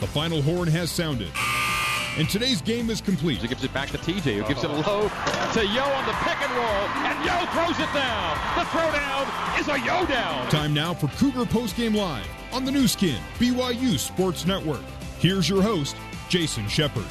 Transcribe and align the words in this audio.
The 0.00 0.06
final 0.06 0.40
horn 0.40 0.66
has 0.68 0.90
sounded. 0.90 1.30
And 2.16 2.26
today's 2.26 2.62
game 2.62 2.88
is 2.88 3.02
complete. 3.02 3.42
He 3.42 3.48
gives 3.48 3.62
it 3.62 3.72
back 3.74 3.90
to 3.90 3.98
TJ, 3.98 4.40
who 4.40 4.48
gives 4.48 4.64
it 4.64 4.68
low 4.68 5.10
to 5.52 5.66
Yo 5.66 5.82
on 5.82 6.06
the 6.06 6.16
pick 6.24 6.40
and 6.40 6.52
roll, 6.56 6.88
and 7.04 7.24
Yo 7.24 7.36
throws 7.52 7.78
it 7.78 7.92
down. 7.92 8.34
The 8.56 8.64
throwdown 8.70 9.60
is 9.60 9.68
a 9.68 9.78
Yo 9.84 10.06
down. 10.06 10.48
Time 10.48 10.72
now 10.72 10.94
for 10.94 11.08
Cougar 11.18 11.44
Postgame 11.44 11.94
Live 11.94 12.26
on 12.50 12.64
the 12.64 12.70
Nu 12.70 12.88
Skin, 12.88 13.20
BYU 13.38 13.98
Sports 13.98 14.46
Network. 14.46 14.80
Here's 15.18 15.50
your 15.50 15.62
host, 15.62 15.94
Jason 16.30 16.66
Shepard. 16.66 17.04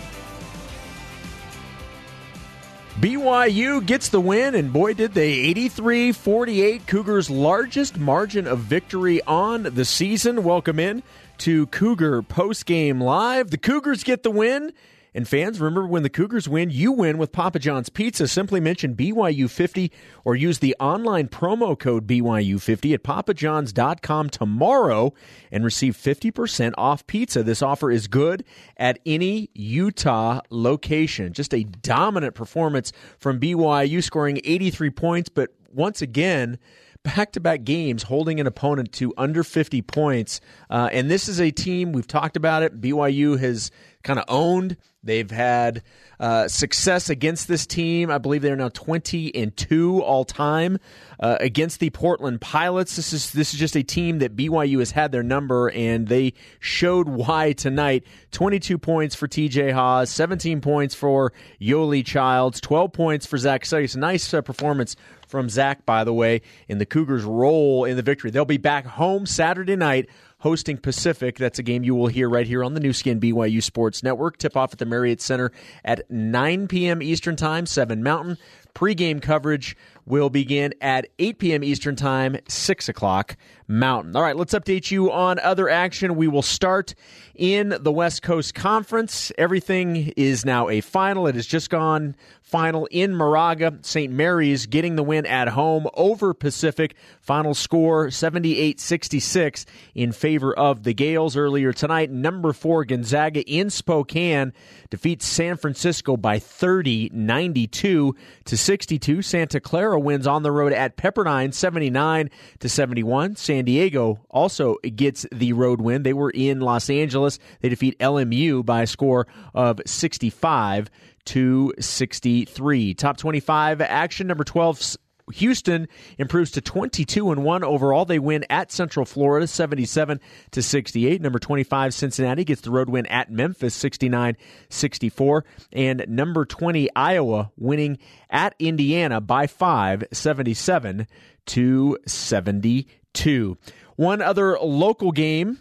BYU 2.99 3.85
gets 3.85 4.09
the 4.09 4.19
win, 4.19 4.55
and 4.55 4.73
boy, 4.73 4.95
did 4.95 5.13
they 5.13 5.29
83 5.29 6.11
48, 6.11 6.87
Cougars' 6.87 7.29
largest 7.29 7.99
margin 7.99 8.47
of 8.47 8.59
victory 8.59 9.21
on 9.27 9.63
the 9.63 9.85
season. 9.85 10.43
Welcome 10.43 10.79
in 10.79 11.03
to 11.39 11.67
Cougar 11.67 12.21
Post 12.23 12.65
Game 12.65 13.01
Live. 13.01 13.49
The 13.49 13.57
Cougars 13.57 14.03
get 14.03 14.23
the 14.23 14.31
win. 14.31 14.73
And 15.13 15.27
fans, 15.27 15.59
remember 15.59 15.87
when 15.87 16.03
the 16.03 16.09
Cougars 16.09 16.47
win, 16.47 16.69
you 16.69 16.91
win 16.91 17.17
with 17.17 17.31
Papa 17.31 17.57
John's 17.57 17.89
Pizza. 17.89 18.27
Simply 18.27 18.59
mention 18.59 18.95
BYU50 18.95 19.89
or 20.23 20.35
use 20.35 20.59
the 20.59 20.75
online 20.79 21.27
promo 21.29 21.77
code 21.77 22.05
BYU50 22.05 22.93
at 22.93 23.03
papajohns.com 23.03 24.29
tomorrow 24.29 25.13
and 25.51 25.63
receive 25.63 25.97
50% 25.97 26.73
off 26.77 27.07
pizza. 27.07 27.41
This 27.41 27.63
offer 27.63 27.89
is 27.89 28.07
good 28.07 28.43
at 28.77 28.99
any 29.05 29.49
Utah 29.55 30.41
location. 30.51 31.33
Just 31.33 31.55
a 31.55 31.63
dominant 31.63 32.35
performance 32.35 32.91
from 33.17 33.39
BYU, 33.39 34.03
scoring 34.03 34.39
83 34.43 34.91
points, 34.91 35.29
but 35.29 35.49
once 35.73 36.01
again, 36.01 36.59
back 37.03 37.31
to 37.33 37.39
back 37.39 37.63
games 37.63 38.03
holding 38.03 38.39
an 38.39 38.47
opponent 38.47 38.91
to 38.93 39.13
under 39.17 39.43
50 39.43 39.81
points. 39.83 40.41
Uh, 40.69 40.89
and 40.91 41.09
this 41.09 41.29
is 41.29 41.39
a 41.39 41.51
team, 41.51 41.93
we've 41.93 42.07
talked 42.07 42.35
about 42.35 42.63
it. 42.63 42.79
BYU 42.79 43.39
has 43.39 43.71
kind 44.03 44.19
of 44.19 44.25
owned. 44.27 44.77
They've 45.01 45.29
had 45.29 45.83
uh, 46.19 46.49
success 46.49 47.09
against 47.09 47.47
this 47.47 47.65
team. 47.65 48.11
I 48.11 48.17
believe 48.17 48.41
they're 48.41 48.57
now 48.57 48.69
20 48.69 49.33
and 49.33 49.55
2 49.55 50.01
all 50.01 50.25
time 50.25 50.77
uh, 51.21 51.37
against 51.39 51.79
the 51.79 51.89
Portland 51.89 52.41
Pilots. 52.41 52.97
This 52.97 53.13
is 53.13 53.31
this 53.31 53.53
is 53.53 53.59
just 53.59 53.77
a 53.77 53.83
team 53.83 54.19
that 54.19 54.35
BYU 54.35 54.79
has 54.79 54.91
had 54.91 55.13
their 55.13 55.23
number, 55.23 55.69
and 55.71 56.07
they 56.07 56.33
showed 56.59 57.07
why 57.07 57.53
tonight. 57.53 58.03
22 58.31 58.77
points 58.77 59.15
for 59.15 59.27
TJ 59.27 59.71
Haws, 59.71 60.09
17 60.09 60.59
points 60.59 60.95
for 60.95 61.31
Yoeli 61.61 62.05
Childs, 62.05 62.59
12 62.59 62.91
points 62.91 63.25
for 63.25 63.37
Zach 63.37 63.63
Seljaas. 63.63 63.95
Nice 63.95 64.33
uh, 64.33 64.41
performance 64.41 64.97
from 65.29 65.47
Zach, 65.47 65.85
by 65.85 66.03
the 66.03 66.13
way, 66.13 66.41
in 66.67 66.79
the 66.79 66.85
Cougars' 66.85 67.23
role 67.23 67.85
in 67.85 67.95
the 67.95 68.01
victory. 68.01 68.31
They'll 68.31 68.45
be 68.45 68.57
back 68.57 68.85
home 68.85 69.25
Saturday 69.25 69.75
night 69.75 70.09
hosting 70.39 70.77
Pacific. 70.77 71.37
That's 71.37 71.59
a 71.59 71.63
game 71.63 71.83
you 71.83 71.93
will 71.93 72.07
hear 72.07 72.27
right 72.27 72.47
here 72.47 72.63
on 72.63 72.73
the 72.73 72.79
Nu 72.79 72.93
Skin 72.93 73.19
BYU 73.19 73.61
Sports 73.61 74.01
Network. 74.03 74.37
Tip 74.37 74.57
off 74.57 74.73
at 74.73 74.79
the 74.79 74.85
Marriott 74.85 75.21
Center 75.21 75.51
at 75.85 76.09
9 76.09 76.67
p.m. 76.67 77.01
Eastern 77.01 77.35
Time, 77.35 77.65
7 77.65 78.01
Mountain. 78.01 78.37
Pre-game 78.73 79.19
coverage 79.19 79.75
will 80.09 80.29
begin 80.29 80.73
at 80.81 81.07
8 81.19 81.39
p.m. 81.39 81.63
Eastern 81.63 81.95
Time, 81.95 82.35
6 82.47 82.89
o'clock 82.89 83.37
Mountain. 83.67 84.15
All 84.15 84.23
right, 84.23 84.35
let's 84.35 84.55
update 84.55 84.89
you 84.89 85.11
on 85.11 85.37
other 85.39 85.69
action. 85.69 86.15
We 86.15 86.27
will 86.27 86.41
start 86.41 86.95
in 87.35 87.77
the 87.79 87.91
West 87.91 88.23
Coast 88.23 88.55
Conference. 88.55 89.31
Everything 89.37 90.11
is 90.17 90.43
now 90.43 90.69
a 90.69 90.81
final. 90.81 91.27
It 91.27 91.35
has 91.35 91.45
just 91.45 91.69
gone 91.69 92.15
final 92.41 92.87
in 92.89 93.15
Moraga. 93.15 93.77
St. 93.83 94.11
Mary's 94.11 94.65
getting 94.65 94.95
the 94.95 95.03
win 95.03 95.27
at 95.27 95.49
home 95.49 95.87
over 95.93 96.33
Pacific. 96.33 96.95
Final 97.21 97.53
score 97.53 98.09
78 98.09 98.79
66 98.79 99.67
in 99.93 100.11
favor 100.11 100.51
of 100.57 100.81
the 100.81 100.95
Gaels 100.95 101.37
earlier 101.37 101.71
tonight. 101.71 102.09
Number 102.09 102.53
four, 102.53 102.85
Gonzaga 102.85 103.43
in 103.43 103.69
Spokane 103.69 104.51
defeats 104.89 105.27
San 105.27 105.57
Francisco 105.57 106.17
by 106.17 106.39
30 106.39 107.11
92 107.13 108.15
to 108.45 108.57
62. 108.57 109.21
Santa 109.21 109.59
Clara 109.59 109.98
wins 109.99 110.27
on 110.27 110.43
the 110.43 110.51
road 110.51 110.73
at 110.73 110.97
Pepperdine 110.97 111.53
79 111.53 112.29
to 112.59 112.69
71. 112.69 113.35
San 113.35 113.65
Diego 113.65 114.19
also 114.29 114.75
gets 114.95 115.25
the 115.31 115.53
road 115.53 115.81
win. 115.81 116.03
They 116.03 116.13
were 116.13 116.31
in 116.31 116.59
Los 116.59 116.89
Angeles. 116.89 117.39
They 117.61 117.69
defeat 117.69 117.97
LMU 117.99 118.65
by 118.65 118.83
a 118.83 118.87
score 118.87 119.27
of 119.53 119.79
65 119.85 120.89
to 121.25 121.73
63. 121.79 122.93
Top 122.95 123.17
25 123.17 123.81
action 123.81 124.27
number 124.27 124.43
12 124.43 124.97
Houston 125.33 125.87
improves 126.17 126.51
to 126.51 126.61
22 126.61 127.31
and 127.31 127.43
1 127.43 127.63
overall. 127.63 128.05
They 128.05 128.19
win 128.19 128.45
at 128.49 128.71
Central 128.71 129.05
Florida 129.05 129.47
77 129.47 130.19
to 130.51 130.61
68. 130.61 131.21
Number 131.21 131.39
25 131.39 131.93
Cincinnati 131.93 132.43
gets 132.43 132.61
the 132.61 132.71
road 132.71 132.89
win 132.89 133.05
at 133.07 133.31
Memphis 133.31 133.77
69-64 133.81 135.41
and 135.73 136.05
number 136.07 136.45
20 136.45 136.89
Iowa 136.95 137.51
winning 137.57 137.97
at 138.29 138.55
Indiana 138.59 139.21
by 139.21 139.47
5 139.47 140.05
77 140.11 141.07
to 141.47 141.97
72. 142.05 143.57
One 143.95 144.21
other 144.21 144.57
local 144.59 145.11
game 145.11 145.59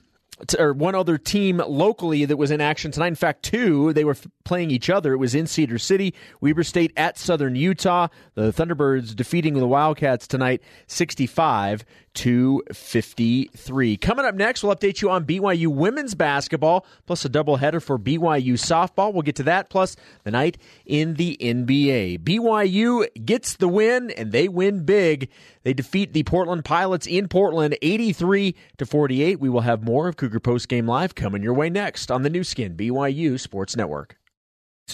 or 0.59 0.73
one 0.73 0.95
other 0.95 1.19
team 1.19 1.59
locally 1.59 2.25
that 2.25 2.37
was 2.37 2.51
in 2.51 2.61
action 2.61 2.91
tonight. 2.91 3.09
In 3.09 3.15
fact, 3.15 3.43
two. 3.43 3.93
They 3.93 4.05
were 4.05 4.17
playing 4.45 4.71
each 4.71 4.91
other. 4.91 5.13
It 5.13 5.19
was 5.19 5.35
in 5.35 5.47
Cedar 5.47 5.79
City, 5.79 6.15
Weber 6.41 6.65
State 6.65 6.93
at 6.97 7.19
Southern 7.19 7.55
Utah. 7.55 8.09
The 8.35 8.53
Thunderbirds 8.53 9.15
defeating 9.15 9.55
the 9.55 9.67
Wildcats 9.67 10.27
tonight, 10.27 10.63
65 10.87 11.85
to 12.15 12.63
53. 12.73 13.97
Coming 13.97 14.25
up 14.25 14.35
next, 14.35 14.65
we'll 14.65 14.75
update 14.75 15.03
you 15.03 15.11
on 15.11 15.25
BYU 15.25 15.69
women's 15.69 16.15
basketball, 16.17 16.85
plus 17.07 17.25
a 17.25 17.29
doubleheader 17.29 17.81
for 17.81 17.97
BYU 17.97 18.55
softball. 18.55 19.13
We'll 19.13 19.23
get 19.23 19.37
to 19.37 19.45
that, 19.45 19.71
plus 19.71 19.95
the 20.25 20.33
night 20.33 20.59
in 20.85 21.15
the 21.15 21.37
NBA. 21.41 22.25
BYU 22.25 23.07
gets 23.25 23.55
the 23.57 23.69
win, 23.69 24.11
and 24.11 24.33
they 24.33 24.49
win 24.49 24.85
big. 24.85 25.29
They 25.63 25.75
defeat 25.75 26.13
the 26.13 26.23
Portland 26.25 26.65
Pilots 26.65 27.07
in 27.07 27.29
Portland, 27.29 27.77
83 27.83 28.57
to 28.79 28.87
48. 28.87 29.39
We 29.39 29.49
will 29.49 29.61
have 29.61 29.85
more 29.85 30.09
of 30.09 30.17
Cougar 30.29 30.41
Post 30.41 30.69
Game 30.69 30.87
Live 30.87 31.15
coming 31.15 31.43
your 31.43 31.55
way 31.55 31.71
next 31.71 32.11
on 32.11 32.21
the 32.21 32.29
Nu 32.29 32.45
Skin 32.45 32.77
BYU 32.77 33.41
Sports 33.41 33.75
Network. 33.75 34.19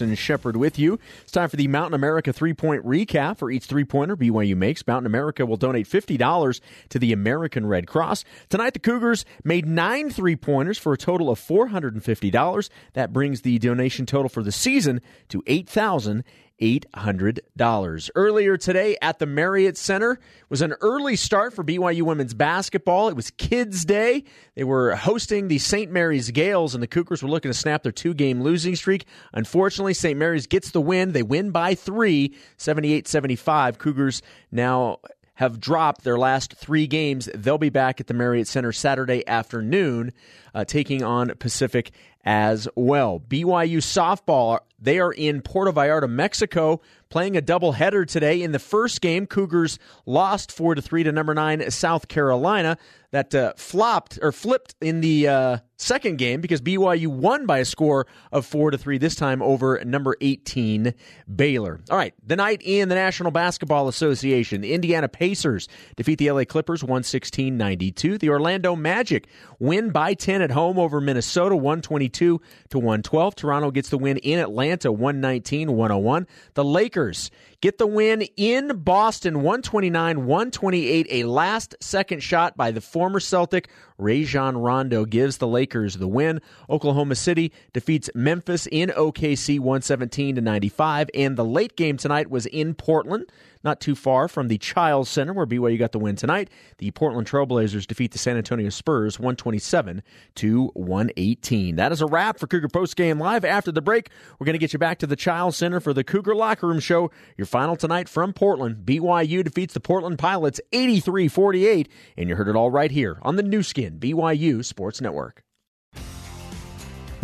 And 0.00 0.16
Shepard 0.16 0.56
with 0.56 0.78
you. 0.78 1.00
It's 1.22 1.32
time 1.32 1.48
for 1.48 1.56
the 1.56 1.66
Mountain 1.66 1.94
America 1.94 2.32
three 2.32 2.54
point 2.54 2.84
recap. 2.84 3.38
For 3.38 3.50
each 3.50 3.64
three 3.64 3.84
pointer 3.84 4.16
BYU 4.16 4.56
makes, 4.56 4.86
Mountain 4.86 5.06
America 5.06 5.44
will 5.44 5.56
donate 5.56 5.88
$50 5.88 6.60
to 6.90 6.98
the 7.00 7.12
American 7.12 7.66
Red 7.66 7.88
Cross. 7.88 8.24
Tonight, 8.48 8.74
the 8.74 8.78
Cougars 8.78 9.24
made 9.42 9.66
nine 9.66 10.08
three 10.08 10.36
pointers 10.36 10.78
for 10.78 10.92
a 10.92 10.96
total 10.96 11.30
of 11.30 11.40
$450. 11.40 12.68
That 12.92 13.12
brings 13.12 13.40
the 13.40 13.58
donation 13.58 14.06
total 14.06 14.28
for 14.28 14.44
the 14.44 14.52
season 14.52 15.00
to 15.30 15.42
8000 15.48 16.22
$800. 16.60 18.10
Earlier 18.14 18.56
today 18.56 18.96
at 19.02 19.18
the 19.18 19.26
Marriott 19.26 19.76
Center 19.76 20.18
was 20.48 20.62
an 20.62 20.74
early 20.80 21.16
start 21.16 21.52
for 21.52 21.64
BYU 21.64 22.02
women's 22.02 22.34
basketball. 22.34 23.08
It 23.08 23.16
was 23.16 23.30
Kids 23.32 23.84
Day. 23.84 24.24
They 24.54 24.64
were 24.64 24.94
hosting 24.94 25.48
the 25.48 25.58
St. 25.58 25.90
Mary's 25.90 26.30
Gaels, 26.30 26.74
and 26.74 26.82
the 26.82 26.86
Cougars 26.86 27.22
were 27.22 27.28
looking 27.28 27.50
to 27.50 27.58
snap 27.58 27.82
their 27.82 27.92
two 27.92 28.14
game 28.14 28.42
losing 28.42 28.76
streak. 28.76 29.06
Unfortunately, 29.32 29.94
St. 29.94 30.18
Mary's 30.18 30.46
gets 30.46 30.70
the 30.70 30.80
win. 30.80 31.12
They 31.12 31.22
win 31.22 31.50
by 31.50 31.74
three, 31.74 32.34
78 32.56 33.08
75. 33.08 33.78
Cougars 33.78 34.22
now 34.52 34.98
have 35.34 35.58
dropped 35.58 36.04
their 36.04 36.18
last 36.18 36.54
three 36.54 36.86
games. 36.86 37.28
They'll 37.34 37.58
be 37.58 37.70
back 37.70 38.00
at 38.00 38.06
the 38.06 38.14
Marriott 38.14 38.46
Center 38.46 38.72
Saturday 38.72 39.26
afternoon, 39.26 40.12
uh, 40.54 40.64
taking 40.64 41.02
on 41.02 41.34
Pacific 41.38 41.90
as 42.24 42.66
well. 42.74 43.20
BYU 43.20 43.78
softball, 43.78 44.60
they 44.78 44.98
are 44.98 45.12
in 45.12 45.42
Puerto 45.42 45.72
Vallarta, 45.72 46.08
Mexico, 46.08 46.80
playing 47.10 47.36
a 47.36 47.42
doubleheader 47.42 48.06
today. 48.06 48.42
In 48.42 48.52
the 48.52 48.58
first 48.58 49.00
game, 49.00 49.26
Cougars 49.26 49.78
lost 50.06 50.50
4 50.50 50.76
to 50.76 50.82
3 50.82 51.04
to 51.04 51.12
number 51.12 51.34
9 51.34 51.70
South 51.70 52.08
Carolina. 52.08 52.78
That 53.10 53.34
uh, 53.34 53.52
flopped 53.56 54.18
or 54.22 54.32
flipped 54.32 54.74
in 54.80 55.00
the 55.00 55.28
uh, 55.28 55.58
second 55.76 56.18
game 56.18 56.40
because 56.40 56.60
BYU 56.60 57.08
won 57.08 57.46
by 57.46 57.58
a 57.58 57.64
score 57.64 58.06
of 58.32 58.46
4 58.46 58.72
to 58.72 58.78
3 58.78 58.98
this 58.98 59.14
time 59.14 59.42
over 59.42 59.82
number 59.84 60.16
18 60.20 60.94
Baylor. 61.34 61.80
All 61.90 61.96
right, 61.96 62.14
the 62.24 62.36
night 62.36 62.62
in 62.64 62.88
the 62.88 62.94
National 62.94 63.30
Basketball 63.30 63.88
Association, 63.88 64.60
the 64.60 64.72
Indiana 64.72 65.08
Pacers 65.08 65.68
defeat 65.96 66.18
the 66.18 66.30
LA 66.30 66.44
Clippers 66.44 66.82
116-92. 66.82 68.18
The 68.18 68.30
Orlando 68.30 68.76
Magic 68.76 69.28
win 69.58 69.90
by 69.90 70.14
10 70.14 70.42
at 70.42 70.50
home 70.50 70.78
over 70.78 71.00
Minnesota 71.00 71.56
122 71.56 72.40
to 72.70 72.78
112. 72.78 73.34
Toronto 73.34 73.70
gets 73.70 73.88
the 73.88 73.98
win 73.98 74.18
in 74.18 74.38
Atlanta 74.38 74.92
119-101. 74.92 76.26
The 76.54 76.64
Lakers 76.64 77.30
get 77.60 77.78
the 77.78 77.86
win 77.86 78.22
in 78.36 78.76
Boston 78.82 79.36
129 79.36 80.26
128. 80.26 81.06
A 81.10 81.24
last 81.24 81.74
second 81.80 82.22
shot 82.22 82.56
by 82.56 82.70
the 82.70 82.80
former 82.80 83.20
Celtic 83.20 83.70
Rajon 83.98 84.56
Rondo 84.56 85.04
gives 85.04 85.38
the 85.38 85.46
Lakers 85.46 85.96
the 85.96 86.08
win. 86.08 86.40
Oklahoma 86.68 87.14
City 87.14 87.52
defeats 87.72 88.10
Memphis 88.14 88.66
in 88.70 88.90
OKC 88.90 89.58
117 89.60 90.36
to 90.36 90.40
95, 90.40 91.10
and 91.14 91.36
the 91.36 91.44
late 91.44 91.76
game 91.76 91.96
tonight 91.96 92.30
was 92.30 92.46
in 92.46 92.74
Portland 92.74 93.26
not 93.64 93.80
too 93.80 93.94
far 93.94 94.28
from 94.28 94.48
the 94.48 94.58
Chiles 94.58 95.08
Center, 95.08 95.32
where 95.32 95.46
BYU 95.46 95.78
got 95.78 95.92
the 95.92 95.98
win 95.98 96.16
tonight. 96.16 96.50
The 96.78 96.90
Portland 96.90 97.26
Trailblazers 97.26 97.86
defeat 97.86 98.12
the 98.12 98.18
San 98.18 98.36
Antonio 98.36 98.68
Spurs 98.68 99.18
127 99.18 100.02
to 100.36 100.70
118. 100.74 101.76
That 101.76 101.92
is 101.92 102.00
a 102.00 102.06
wrap 102.06 102.38
for 102.38 102.46
Cougar 102.46 102.68
Post 102.68 102.96
Game 102.96 103.18
Live. 103.18 103.44
After 103.44 103.72
the 103.72 103.82
break, 103.82 104.10
we're 104.38 104.44
going 104.44 104.54
to 104.54 104.58
get 104.58 104.72
you 104.72 104.78
back 104.78 104.98
to 104.98 105.06
the 105.06 105.16
Chiles 105.16 105.56
Center 105.56 105.80
for 105.80 105.92
the 105.92 106.04
Cougar 106.04 106.34
Locker 106.34 106.68
Room 106.68 106.80
Show. 106.80 107.10
Your 107.36 107.46
final 107.46 107.76
tonight 107.76 108.08
from 108.08 108.32
Portland. 108.32 108.84
BYU 108.84 109.42
defeats 109.42 109.74
the 109.74 109.80
Portland 109.80 110.18
Pilots 110.18 110.60
83 110.72 111.28
48, 111.28 111.88
and 112.16 112.28
you 112.28 112.36
heard 112.36 112.48
it 112.48 112.56
all 112.56 112.70
right 112.70 112.90
here 112.90 113.18
on 113.22 113.36
the 113.36 113.42
Nu 113.42 113.62
Skin 113.62 113.98
BYU 113.98 114.64
Sports 114.64 115.00
Network. 115.00 115.42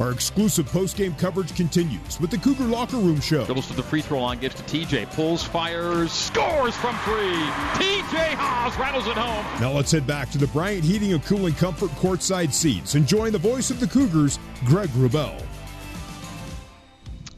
Our 0.01 0.13
exclusive 0.13 0.65
post-game 0.65 1.15
coverage 1.17 1.55
continues 1.55 2.19
with 2.19 2.31
the 2.31 2.39
Cougar 2.39 2.65
Locker 2.65 2.97
Room 2.97 3.21
Show. 3.21 3.45
Dribbles 3.45 3.67
to 3.67 3.75
the 3.75 3.83
free 3.83 4.01
throw 4.01 4.23
line, 4.23 4.39
gets 4.39 4.55
to 4.55 4.63
TJ, 4.63 5.13
pulls, 5.13 5.45
fires, 5.45 6.11
scores 6.11 6.75
from 6.75 6.97
three. 7.01 7.37
TJ 7.75 8.33
Haws 8.35 8.79
rattles 8.79 9.07
it 9.07 9.13
home. 9.13 9.45
Now 9.61 9.73
let's 9.73 9.93
head 9.93 10.07
back 10.07 10.31
to 10.31 10.39
the 10.39 10.47
Bryant 10.47 10.85
Heating 10.85 11.13
and 11.13 11.23
Cooling 11.23 11.53
Comfort 11.53 11.91
courtside 11.91 12.55
seats, 12.55 12.95
enjoying 12.95 13.33
the 13.33 13.39
voice 13.39 13.71
of 13.71 13.79
the 13.79 13.87
Cougars, 13.87 14.39
Greg 14.65 14.89
Wrubell. 14.91 15.39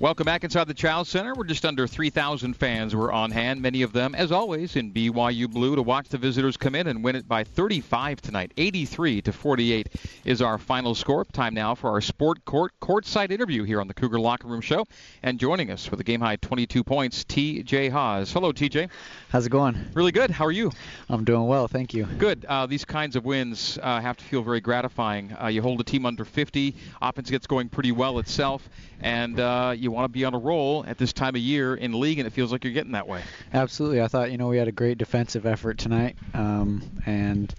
Welcome 0.02 0.24
back 0.24 0.42
inside 0.42 0.66
the 0.66 0.74
Chiles 0.74 1.08
Center. 1.08 1.32
We're 1.32 1.44
just 1.44 1.64
under 1.64 1.86
3,000 1.86 2.54
fans 2.54 2.92
were 2.92 3.12
on 3.12 3.30
hand, 3.30 3.62
many 3.62 3.82
of 3.82 3.92
them, 3.92 4.16
as 4.16 4.32
always, 4.32 4.74
in 4.74 4.92
BYU 4.92 5.48
blue 5.48 5.76
to 5.76 5.82
watch 5.82 6.08
the 6.08 6.18
visitors 6.18 6.56
come 6.56 6.74
in 6.74 6.88
and 6.88 7.04
win 7.04 7.14
it 7.14 7.28
by 7.28 7.44
35 7.44 8.20
tonight. 8.20 8.50
83 8.56 9.22
to 9.22 9.32
48 9.32 9.88
is 10.24 10.42
our 10.42 10.58
final 10.58 10.96
score. 10.96 11.24
Time 11.26 11.54
now 11.54 11.76
for 11.76 11.88
our 11.88 12.00
Sport 12.00 12.44
Court 12.44 12.72
courtside 12.82 13.30
interview 13.30 13.62
here 13.62 13.80
on 13.80 13.86
the 13.86 13.94
Cougar 13.94 14.18
Locker 14.18 14.48
Room 14.48 14.60
Show. 14.60 14.88
And 15.22 15.38
joining 15.38 15.70
us 15.70 15.88
with 15.88 16.00
a 16.00 16.04
game 16.04 16.20
high 16.20 16.34
22 16.34 16.82
points, 16.82 17.22
TJ 17.22 17.92
Haws. 17.92 18.32
Hello, 18.32 18.50
TJ. 18.50 18.90
How's 19.28 19.46
it 19.46 19.50
going? 19.50 19.76
Really 19.94 20.10
good. 20.10 20.32
How 20.32 20.46
are 20.46 20.50
you? 20.50 20.72
I'm 21.08 21.22
doing 21.22 21.46
well, 21.46 21.68
thank 21.68 21.94
you. 21.94 22.06
Good. 22.06 22.44
Uh, 22.44 22.66
these 22.66 22.84
kinds 22.84 23.14
of 23.14 23.24
wins 23.24 23.78
uh, 23.80 24.00
have 24.00 24.16
to 24.16 24.24
feel 24.24 24.42
very 24.42 24.60
gratifying. 24.60 25.32
Uh, 25.40 25.46
you 25.46 25.62
hold 25.62 25.80
a 25.80 25.84
team 25.84 26.06
under 26.06 26.24
50, 26.24 26.74
offense 27.00 27.30
gets 27.30 27.46
going 27.46 27.68
pretty 27.68 27.92
well 27.92 28.18
itself, 28.18 28.68
and 29.00 29.38
uh, 29.38 29.74
you 29.76 29.91
want 29.92 30.04
to 30.04 30.08
be 30.08 30.24
on 30.24 30.34
a 30.34 30.38
roll 30.38 30.84
at 30.86 30.98
this 30.98 31.12
time 31.12 31.34
of 31.34 31.40
year 31.40 31.74
in 31.74 31.98
league, 31.98 32.18
and 32.18 32.26
it 32.26 32.30
feels 32.30 32.52
like 32.52 32.64
you're 32.64 32.72
getting 32.72 32.92
that 32.92 33.06
way. 33.06 33.22
Absolutely. 33.52 34.00
I 34.00 34.08
thought 34.08 34.30
you 34.30 34.38
know 34.38 34.48
we 34.48 34.58
had 34.58 34.68
a 34.68 34.72
great 34.72 34.98
defensive 34.98 35.46
effort 35.46 35.78
tonight, 35.78 36.16
um, 36.34 36.82
and 37.06 37.52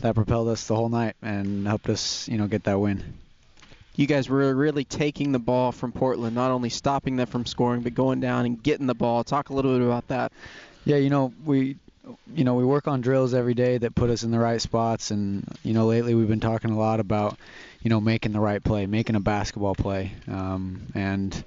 that 0.00 0.14
propelled 0.14 0.48
us 0.48 0.66
the 0.66 0.76
whole 0.76 0.88
night 0.88 1.16
and 1.22 1.66
helped 1.66 1.88
us 1.88 2.28
you 2.28 2.38
know 2.38 2.46
get 2.46 2.64
that 2.64 2.78
win. 2.78 3.14
You 3.96 4.06
guys 4.06 4.28
were 4.28 4.54
really 4.54 4.84
taking 4.84 5.32
the 5.32 5.40
ball 5.40 5.72
from 5.72 5.90
Portland, 5.90 6.34
not 6.34 6.52
only 6.52 6.68
stopping 6.68 7.16
them 7.16 7.26
from 7.26 7.46
scoring, 7.46 7.82
but 7.82 7.94
going 7.94 8.20
down 8.20 8.46
and 8.46 8.62
getting 8.62 8.86
the 8.86 8.94
ball. 8.94 9.24
Talk 9.24 9.50
a 9.50 9.54
little 9.54 9.76
bit 9.76 9.84
about 9.84 10.06
that. 10.08 10.32
Yeah, 10.84 10.96
you 10.96 11.10
know 11.10 11.32
we 11.44 11.76
you 12.34 12.44
know 12.44 12.54
we 12.54 12.64
work 12.64 12.88
on 12.88 13.00
drills 13.00 13.34
every 13.34 13.54
day 13.54 13.78
that 13.78 13.94
put 13.94 14.10
us 14.10 14.22
in 14.22 14.30
the 14.30 14.38
right 14.38 14.60
spots 14.60 15.10
and 15.10 15.44
you 15.62 15.74
know 15.74 15.86
lately 15.86 16.14
we've 16.14 16.28
been 16.28 16.40
talking 16.40 16.70
a 16.70 16.78
lot 16.78 17.00
about 17.00 17.38
you 17.82 17.90
know 17.90 18.00
making 18.00 18.32
the 18.32 18.40
right 18.40 18.62
play 18.62 18.86
making 18.86 19.16
a 19.16 19.20
basketball 19.20 19.74
play 19.74 20.12
um, 20.28 20.86
and 20.94 21.44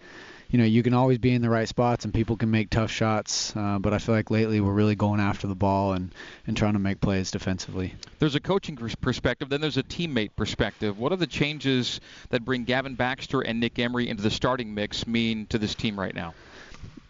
you 0.50 0.58
know 0.58 0.66
you 0.66 0.84
can 0.84 0.94
always 0.94 1.18
be 1.18 1.34
in 1.34 1.42
the 1.42 1.50
right 1.50 1.68
spots 1.68 2.06
and 2.06 2.14
people 2.14 2.36
can 2.38 2.52
make 2.52 2.70
tough 2.70 2.92
shots 2.92 3.56
uh, 3.56 3.80
but 3.80 3.94
i 3.94 3.98
feel 3.98 4.14
like 4.14 4.30
lately 4.30 4.60
we're 4.60 4.74
really 4.74 4.96
going 4.96 5.20
after 5.20 5.48
the 5.48 5.56
ball 5.56 5.94
and 5.94 6.14
and 6.48 6.58
trying 6.58 6.74
to 6.74 6.80
make 6.80 7.00
plays 7.02 7.32
defensively 7.32 7.96
there's 8.20 8.36
a 8.36 8.40
coaching 8.40 8.76
perspective 8.76 9.50
then 9.50 9.62
there's 9.62 9.78
a 9.78 9.84
teammate 9.84 10.32
perspective 10.36 10.98
what 11.00 11.12
are 11.12 11.18
the 11.18 11.28
changes 11.28 12.00
that 12.30 12.44
bring 12.44 12.64
gavin 12.64 12.96
baxter 12.96 13.42
and 13.42 13.60
nick 13.60 13.80
emery 13.80 14.08
into 14.08 14.22
the 14.22 14.32
starting 14.32 14.74
mix 14.74 15.08
mean 15.08 15.46
to 15.48 15.58
this 15.58 15.76
team 15.76 16.00
right 16.00 16.16
now 16.16 16.34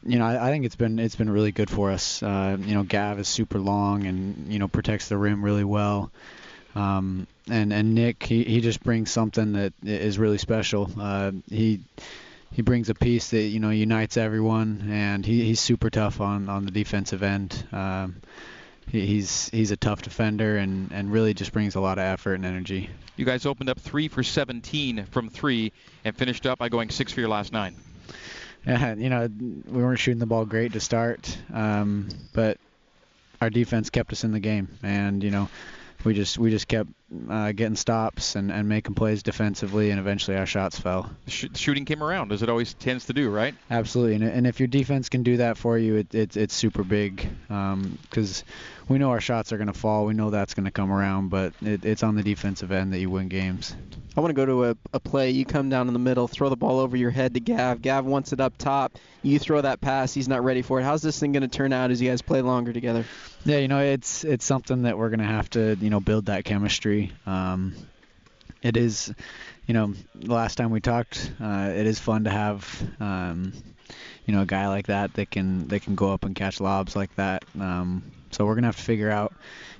you 0.04 0.18
know, 0.18 0.26
I, 0.26 0.48
I, 0.48 0.50
think 0.50 0.66
it's 0.66 0.76
been 0.76 0.98
it's 0.98 1.16
been 1.16 1.30
really 1.30 1.52
good 1.52 1.70
for 1.70 1.92
us. 1.92 2.24
Uh, 2.24 2.58
you 2.60 2.74
know, 2.74 2.82
Gav 2.82 3.20
is 3.20 3.28
super 3.28 3.60
long 3.60 4.08
and 4.08 4.52
you 4.52 4.58
know 4.58 4.68
protects 4.68 5.10
the 5.10 5.16
rim 5.16 5.46
really 5.46 5.64
well. 5.64 6.12
Um, 6.74 7.28
and 7.50 7.74
and 7.74 7.96
Nick, 7.96 8.24
he, 8.24 8.44
he 8.44 8.62
just 8.62 8.84
brings 8.84 9.12
something 9.12 9.54
that 9.54 9.74
is 9.84 10.20
really 10.20 10.38
special. 10.38 10.90
Uh, 11.00 11.32
he 11.50 11.82
he 12.52 12.62
brings 12.62 12.90
a 12.90 12.96
piece 12.96 13.30
that 13.32 13.42
you 13.42 13.60
know 13.60 13.70
unites 13.70 14.18
everyone, 14.18 14.90
and 14.92 15.26
he, 15.26 15.46
he's 15.46 15.60
super 15.60 15.90
tough 15.90 16.22
on 16.22 16.50
on 16.50 16.66
the 16.66 16.72
defensive 16.72 17.24
end. 17.24 17.66
Um, 17.72 18.18
he, 18.88 19.06
he's 19.06 19.50
he's 19.50 19.72
a 19.72 19.78
tough 19.78 20.02
defender 20.02 20.58
and 20.58 20.92
and 20.92 21.12
really 21.12 21.34
just 21.34 21.54
brings 21.54 21.76
a 21.76 21.82
lot 21.82 21.98
of 21.98 22.04
effort 22.04 22.36
and 22.36 22.46
energy. 22.46 22.90
You 23.18 23.26
guys 23.26 23.46
opened 23.46 23.70
up 23.70 23.80
three 23.80 24.08
for 24.08 24.24
17 24.24 25.06
from 25.12 25.30
three 25.30 25.72
and 26.04 26.16
finished 26.16 26.46
up 26.46 26.60
by 26.60 26.70
going 26.70 26.90
six 26.90 27.12
for 27.12 27.20
your 27.20 27.30
last 27.30 27.52
nine 27.54 27.76
yeah, 28.66 28.94
you 28.96 29.10
know, 29.10 29.28
we 29.28 29.82
weren't 29.82 30.00
shooting 30.00 30.20
the 30.20 30.26
ball 30.26 30.46
great 30.46 30.74
to 30.74 30.80
start, 30.80 31.38
um, 31.54 32.10
but 32.34 32.58
our 33.40 33.50
defense 33.50 33.90
kept 33.90 34.12
us 34.12 34.24
in 34.24 34.32
the 34.32 34.40
game, 34.40 34.78
and 34.84 35.24
you 35.24 35.32
know, 35.32 35.50
we 36.04 36.14
just 36.14 36.38
we 36.38 36.52
just 36.52 36.68
kept 36.68 36.90
uh, 37.30 37.52
getting 37.52 37.76
stops 37.76 38.36
and, 38.36 38.52
and 38.52 38.68
making 38.70 38.96
plays 38.96 39.24
defensively, 39.24 39.92
and 39.92 40.00
eventually 40.00 40.38
our 40.38 40.46
shots 40.46 40.80
fell. 40.80 41.10
Sh- 41.28 41.48
shooting 41.56 41.86
came 41.86 42.04
around, 42.04 42.32
as 42.32 42.42
it 42.42 42.50
always 42.50 42.74
tends 42.74 43.06
to 43.06 43.14
do, 43.14 43.30
right? 43.30 43.54
Absolutely, 43.70 44.16
and, 44.16 44.24
and 44.24 44.48
if 44.48 44.60
your 44.60 44.68
defense 44.68 45.10
can 45.10 45.24
do 45.24 45.38
that 45.38 45.58
for 45.58 45.78
you, 45.78 45.98
it, 45.98 46.14
it 46.16 46.38
it's 46.38 46.54
super 46.54 46.84
big 46.84 47.28
because 47.48 48.44
um, 48.44 48.48
we 48.88 48.98
know 48.98 49.12
our 49.12 49.22
shots 49.22 49.52
are 49.52 49.58
going 49.58 49.68
to 49.68 49.74
fall. 49.74 50.06
We 50.06 50.14
know 50.14 50.30
that's 50.30 50.54
going 50.54 50.66
to 50.66 50.72
come 50.72 50.92
around, 50.92 51.30
but 51.30 51.54
it, 51.62 51.86
it's 51.86 52.04
on 52.04 52.16
the 52.16 52.24
defensive 52.24 52.72
end 52.72 52.94
that 52.94 53.00
you 53.00 53.10
win 53.10 53.28
games. 53.28 53.76
I 54.16 54.20
want 54.20 54.32
to 54.32 54.36
go 54.36 54.46
to 54.46 54.66
a, 54.66 54.76
a 54.94 55.00
play. 55.00 55.32
You 55.32 55.46
come 55.46 55.70
down 55.70 55.88
in 55.88 55.94
the 55.94 56.00
middle, 56.00 56.28
throw 56.28 56.50
the 56.50 56.58
ball 56.58 56.80
over 56.80 56.98
your 56.98 57.12
head 57.12 57.34
to 57.36 57.40
Gav. 57.40 57.82
Gav 57.82 58.06
wants 58.06 58.34
it 58.34 58.42
up 58.42 58.58
top. 58.58 58.98
You 59.24 59.40
throw 59.40 59.62
that 59.62 59.80
pass. 59.80 60.14
He's 60.14 60.28
not 60.28 60.44
ready 60.44 60.62
for 60.62 60.82
it. 60.82 60.84
How's 60.84 61.02
this 61.02 61.18
thing 61.18 61.32
going 61.32 61.44
to 61.44 61.48
turn 61.48 61.72
out 61.72 61.92
as 61.92 62.02
you 62.02 62.10
guys 62.10 62.22
play 62.22 62.42
longer 62.42 62.74
together? 62.74 63.06
Yeah, 63.46 63.60
you 63.60 63.70
know, 63.70 63.80
it's 63.80 64.26
it's 64.26 64.44
something 64.44 64.84
that 64.84 64.98
we're 64.98 65.10
going 65.10 65.20
to 65.20 65.26
have 65.26 65.50
to 65.52 65.78
you 65.80 65.90
know 65.90 66.02
build 66.02 66.26
that 66.26 66.44
chemistry. 66.44 67.01
Um, 67.26 67.74
it 68.62 68.78
is, 68.78 69.14
you 69.66 69.74
know, 69.74 69.94
the 70.16 70.34
last 70.34 70.56
time 70.56 70.70
we 70.70 70.82
talked, 70.82 71.32
uh, 71.42 71.72
it 71.76 71.88
is 71.88 72.00
fun 72.00 72.26
to 72.26 72.30
have, 72.30 72.84
um, 73.00 73.54
you 74.26 74.34
know, 74.36 74.42
a 74.42 74.46
guy 74.46 74.68
like 74.68 74.88
that 74.88 75.14
that 75.16 75.32
can 75.32 75.68
that 75.70 75.82
can 75.82 75.96
go 75.96 76.14
up 76.14 76.26
and 76.26 76.36
catch 76.36 76.60
lobs 76.60 76.96
like 76.96 77.16
that. 77.16 77.44
Um, 77.60 78.04
so 78.30 78.46
we're 78.46 78.56
gonna 78.56 78.68
have 78.68 78.78
to 78.78 78.84
figure 78.84 79.10
out, 79.10 79.34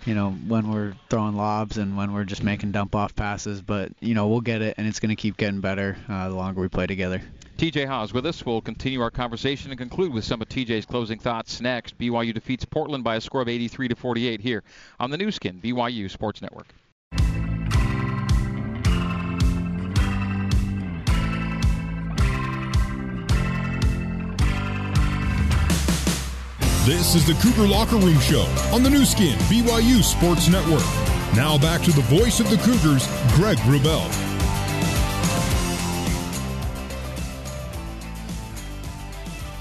you 0.06 0.16
know, 0.16 0.32
when 0.32 0.72
we're 0.72 0.94
throwing 1.10 1.36
lobs 1.36 1.78
and 1.78 1.96
when 1.96 2.14
we're 2.14 2.24
just 2.24 2.44
making 2.44 2.72
dump 2.72 2.96
off 2.96 3.16
passes. 3.16 3.62
But 3.62 3.92
you 4.00 4.16
know, 4.16 4.28
we'll 4.28 4.42
get 4.42 4.62
it, 4.62 4.76
and 4.78 4.88
it's 4.88 5.00
gonna 5.00 5.16
keep 5.16 5.38
getting 5.38 5.62
better 5.62 5.98
uh, 6.10 6.30
the 6.30 6.36
longer 6.36 6.62
we 6.62 6.68
play 6.68 6.88
together. 6.88 7.22
TJ 7.58 7.86
Haws 7.86 8.12
with 8.12 8.26
us. 8.26 8.44
We'll 8.44 8.62
continue 8.62 9.02
our 9.02 9.12
conversation 9.12 9.70
and 9.70 9.78
conclude 9.78 10.12
with 10.12 10.24
some 10.24 10.42
of 10.42 10.50
TJ's 10.50 10.88
closing 10.88 11.20
thoughts 11.20 11.62
next. 11.62 11.96
BYU 12.00 12.34
defeats 12.34 12.66
Portland 12.66 13.04
by 13.04 13.18
a 13.18 13.22
score 13.22 13.44
of 13.44 13.48
83 13.48 13.90
to 13.90 13.96
48 13.96 14.42
here 14.42 14.64
on 15.00 15.12
the 15.12 15.18
Nu 15.18 15.30
Skin 15.30 15.62
BYU 15.62 16.10
Sports 16.10 16.42
Network. 16.42 16.74
This 26.92 27.16
is 27.16 27.26
the 27.26 27.36
Cougar 27.36 27.70
Locker 27.70 27.96
Room 27.96 28.20
Show 28.20 28.42
on 28.74 28.84
the 28.84 28.90
Nu 28.90 29.06
Skin 29.06 29.38
BYU 29.48 30.04
Sports 30.04 30.50
Network. 30.50 30.84
Now 31.34 31.58
back 31.58 31.82
to 31.84 31.92
the 31.94 32.02
voice 32.02 32.42
of 32.42 32.50
the 32.50 32.58
Cougars, 32.58 33.08
Greg 33.34 33.58
Wrubell. 33.60 34.06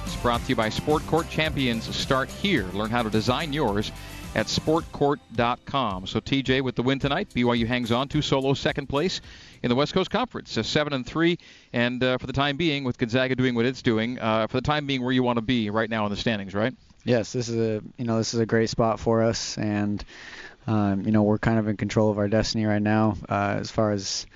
It's 0.07 0.17
brought 0.17 0.43
to 0.43 0.49
you 0.49 0.57
by 0.57 0.71
Sport 0.71 1.07
Court 1.07 1.31
Champions. 1.31 1.95
Start 1.95 2.29
here. 2.29 2.65
Learn 2.73 2.91
how 2.91 3.05
to 3.05 3.11
design 3.11 3.53
yours 3.53 3.93
at 4.35 4.47
sportcourt.com. 4.47 6.09
So 6.09 6.19
TJ 6.19 6.63
with 6.63 6.75
the 6.75 6.83
win 6.83 6.99
tonight, 6.99 7.29
BYU 7.33 7.65
hangs 7.65 7.93
on 7.93 8.09
to 8.09 8.23
solo 8.23 8.55
second 8.55 8.89
place 8.89 9.21
in 9.63 9.69
the 9.69 9.77
West 9.77 9.95
Coast 9.95 10.11
Conference, 10.11 10.59
uh, 10.59 10.65
seven 10.65 10.93
and 10.93 11.07
three, 11.07 11.39
and 11.73 12.03
uh, 12.03 12.19
for 12.19 12.27
the 12.27 12.33
time 12.33 12.57
being, 12.57 12.83
with 12.83 12.99
Gonzaga 12.99 13.37
doing 13.37 13.55
what 13.55 13.67
it's 13.67 13.83
doing, 13.83 14.19
uh, 14.19 14.49
for 14.49 14.57
the 14.57 14.67
time 14.67 14.87
being, 14.87 15.01
where 15.01 15.13
you 15.13 15.23
want 15.23 15.37
to 15.37 15.43
be 15.43 15.71
right 15.71 15.89
now 15.89 16.07
in 16.07 16.11
the 16.11 16.17
standings, 16.17 16.55
right? 16.55 16.75
Yes, 17.05 17.33
this 17.33 17.49
is 17.49 17.57
a 17.57 17.83
you 17.97 18.05
know 18.05 18.19
this 18.19 18.35
is 18.35 18.41
a 18.41 18.47
great 18.47 18.71
spot 18.71 19.01
for 19.01 19.23
us, 19.23 19.57
and 19.59 20.05
um, 20.67 21.03
you 21.03 21.13
know 21.13 21.23
we're 21.23 21.39
kind 21.39 21.59
of 21.59 21.69
in 21.69 21.77
control 21.77 22.11
of 22.11 22.19
our 22.19 22.29
destiny 22.29 22.65
right 22.65 22.83
now 22.83 23.17
uh, 23.29 23.57
as 23.61 23.71
far 23.71 23.93
as 23.93 24.27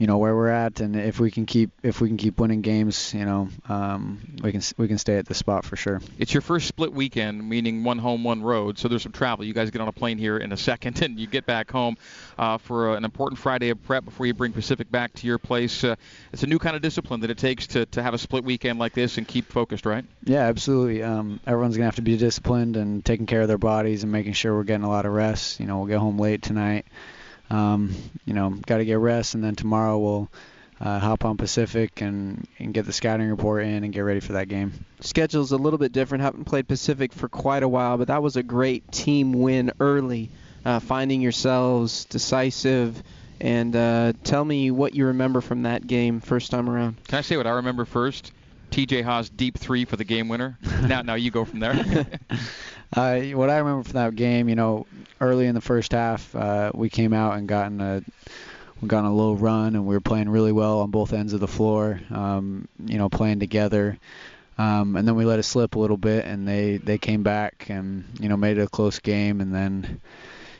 you 0.00 0.06
know 0.06 0.16
where 0.16 0.34
we're 0.34 0.48
at, 0.48 0.80
and 0.80 0.96
if 0.96 1.20
we 1.20 1.30
can 1.30 1.44
keep 1.44 1.72
if 1.82 2.00
we 2.00 2.08
can 2.08 2.16
keep 2.16 2.40
winning 2.40 2.62
games, 2.62 3.12
you 3.12 3.26
know, 3.26 3.50
um, 3.68 4.18
we 4.42 4.50
can 4.50 4.62
we 4.78 4.88
can 4.88 4.96
stay 4.96 5.18
at 5.18 5.26
this 5.26 5.36
spot 5.36 5.66
for 5.66 5.76
sure. 5.76 6.00
It's 6.18 6.32
your 6.32 6.40
first 6.40 6.68
split 6.68 6.94
weekend, 6.94 7.46
meaning 7.46 7.84
one 7.84 7.98
home, 7.98 8.24
one 8.24 8.42
road. 8.42 8.78
So 8.78 8.88
there's 8.88 9.02
some 9.02 9.12
travel. 9.12 9.44
You 9.44 9.52
guys 9.52 9.70
get 9.70 9.82
on 9.82 9.88
a 9.88 9.92
plane 9.92 10.16
here 10.16 10.38
in 10.38 10.52
a 10.52 10.56
second, 10.70 11.02
and 11.02 11.20
you 11.20 11.26
get 11.26 11.44
back 11.44 11.70
home 11.70 11.98
uh, 12.38 12.56
for 12.56 12.96
an 12.96 13.04
important 13.04 13.38
Friday 13.38 13.68
of 13.68 13.82
prep 13.82 14.06
before 14.06 14.24
you 14.24 14.32
bring 14.32 14.54
Pacific 14.54 14.90
back 14.90 15.12
to 15.16 15.26
your 15.26 15.36
place. 15.36 15.84
Uh, 15.84 15.96
it's 16.32 16.44
a 16.44 16.46
new 16.46 16.58
kind 16.58 16.76
of 16.76 16.80
discipline 16.80 17.20
that 17.20 17.30
it 17.30 17.36
takes 17.36 17.66
to 17.66 17.84
to 17.84 18.02
have 18.02 18.14
a 18.14 18.18
split 18.18 18.42
weekend 18.42 18.78
like 18.78 18.94
this 18.94 19.18
and 19.18 19.28
keep 19.28 19.52
focused, 19.52 19.84
right? 19.84 20.06
Yeah, 20.24 20.46
absolutely. 20.46 21.02
Um, 21.02 21.40
everyone's 21.46 21.76
gonna 21.76 21.84
have 21.84 21.96
to 21.96 22.02
be 22.02 22.16
disciplined 22.16 22.78
and 22.78 23.04
taking 23.04 23.26
care 23.26 23.42
of 23.42 23.48
their 23.48 23.58
bodies 23.58 24.02
and 24.02 24.10
making 24.10 24.32
sure 24.32 24.56
we're 24.56 24.64
getting 24.64 24.86
a 24.86 24.90
lot 24.90 25.04
of 25.04 25.12
rest. 25.12 25.60
You 25.60 25.66
know, 25.66 25.76
we'll 25.76 25.88
get 25.88 25.98
home 25.98 26.18
late 26.18 26.40
tonight. 26.40 26.86
Um, 27.50 27.94
you 28.24 28.34
know, 28.34 28.50
got 28.50 28.78
to 28.78 28.84
get 28.84 28.98
rest, 28.98 29.34
and 29.34 29.42
then 29.42 29.54
tomorrow 29.54 29.98
we'll 29.98 30.30
uh, 30.80 30.98
hop 30.98 31.24
on 31.24 31.36
Pacific 31.36 32.00
and, 32.00 32.46
and 32.58 32.72
get 32.72 32.86
the 32.86 32.92
scouting 32.92 33.28
report 33.28 33.64
in 33.64 33.84
and 33.84 33.92
get 33.92 34.00
ready 34.00 34.20
for 34.20 34.32
that 34.34 34.48
game. 34.48 34.72
Schedule's 35.00 35.52
a 35.52 35.56
little 35.56 35.78
bit 35.78 35.92
different. 35.92 36.22
Haven't 36.22 36.44
played 36.44 36.66
Pacific 36.66 37.12
for 37.12 37.28
quite 37.28 37.62
a 37.62 37.68
while, 37.68 37.98
but 37.98 38.08
that 38.08 38.22
was 38.22 38.36
a 38.36 38.42
great 38.42 38.90
team 38.90 39.32
win 39.32 39.72
early, 39.78 40.30
uh, 40.64 40.80
finding 40.80 41.20
yourselves 41.20 42.06
decisive. 42.06 43.02
And 43.40 43.74
uh, 43.74 44.12
tell 44.24 44.44
me 44.44 44.70
what 44.70 44.94
you 44.94 45.06
remember 45.06 45.40
from 45.40 45.62
that 45.62 45.86
game 45.86 46.20
first 46.20 46.50
time 46.50 46.68
around. 46.68 47.02
Can 47.08 47.18
I 47.18 47.22
say 47.22 47.36
what 47.36 47.46
I 47.46 47.52
remember 47.52 47.84
first? 47.84 48.32
TJ 48.70 49.02
Haws 49.02 49.28
deep 49.28 49.58
three 49.58 49.84
for 49.84 49.96
the 49.96 50.04
game 50.04 50.28
winner. 50.28 50.58
now, 50.82 51.02
now 51.02 51.14
you 51.14 51.30
go 51.30 51.44
from 51.44 51.60
there. 51.60 51.74
uh, 52.96 53.20
what 53.20 53.50
I 53.50 53.58
remember 53.58 53.84
from 53.84 53.92
that 53.94 54.16
game, 54.16 54.48
you 54.48 54.56
know, 54.56 54.86
early 55.20 55.46
in 55.46 55.54
the 55.54 55.60
first 55.60 55.92
half, 55.92 56.34
uh, 56.34 56.72
we 56.74 56.90
came 56.90 57.12
out 57.12 57.36
and 57.36 57.48
got 57.48 57.66
in 57.66 57.80
a 57.80 58.02
we 58.80 58.88
got 58.88 59.04
a 59.04 59.10
low 59.10 59.34
run 59.34 59.74
and 59.76 59.86
we 59.86 59.94
were 59.94 60.00
playing 60.00 60.28
really 60.28 60.52
well 60.52 60.80
on 60.80 60.90
both 60.90 61.12
ends 61.12 61.32
of 61.32 61.40
the 61.40 61.48
floor. 61.48 62.00
Um, 62.10 62.66
you 62.84 62.98
know, 62.98 63.08
playing 63.08 63.40
together. 63.40 63.98
Um, 64.56 64.96
and 64.96 65.06
then 65.08 65.14
we 65.14 65.24
let 65.24 65.38
it 65.38 65.44
slip 65.44 65.74
a 65.74 65.78
little 65.78 65.96
bit, 65.96 66.26
and 66.26 66.46
they 66.46 66.76
they 66.76 66.98
came 66.98 67.22
back 67.22 67.66
and 67.70 68.04
you 68.20 68.28
know 68.28 68.36
made 68.36 68.58
it 68.58 68.62
a 68.62 68.68
close 68.68 68.98
game, 68.98 69.40
and 69.40 69.54
then 69.54 70.00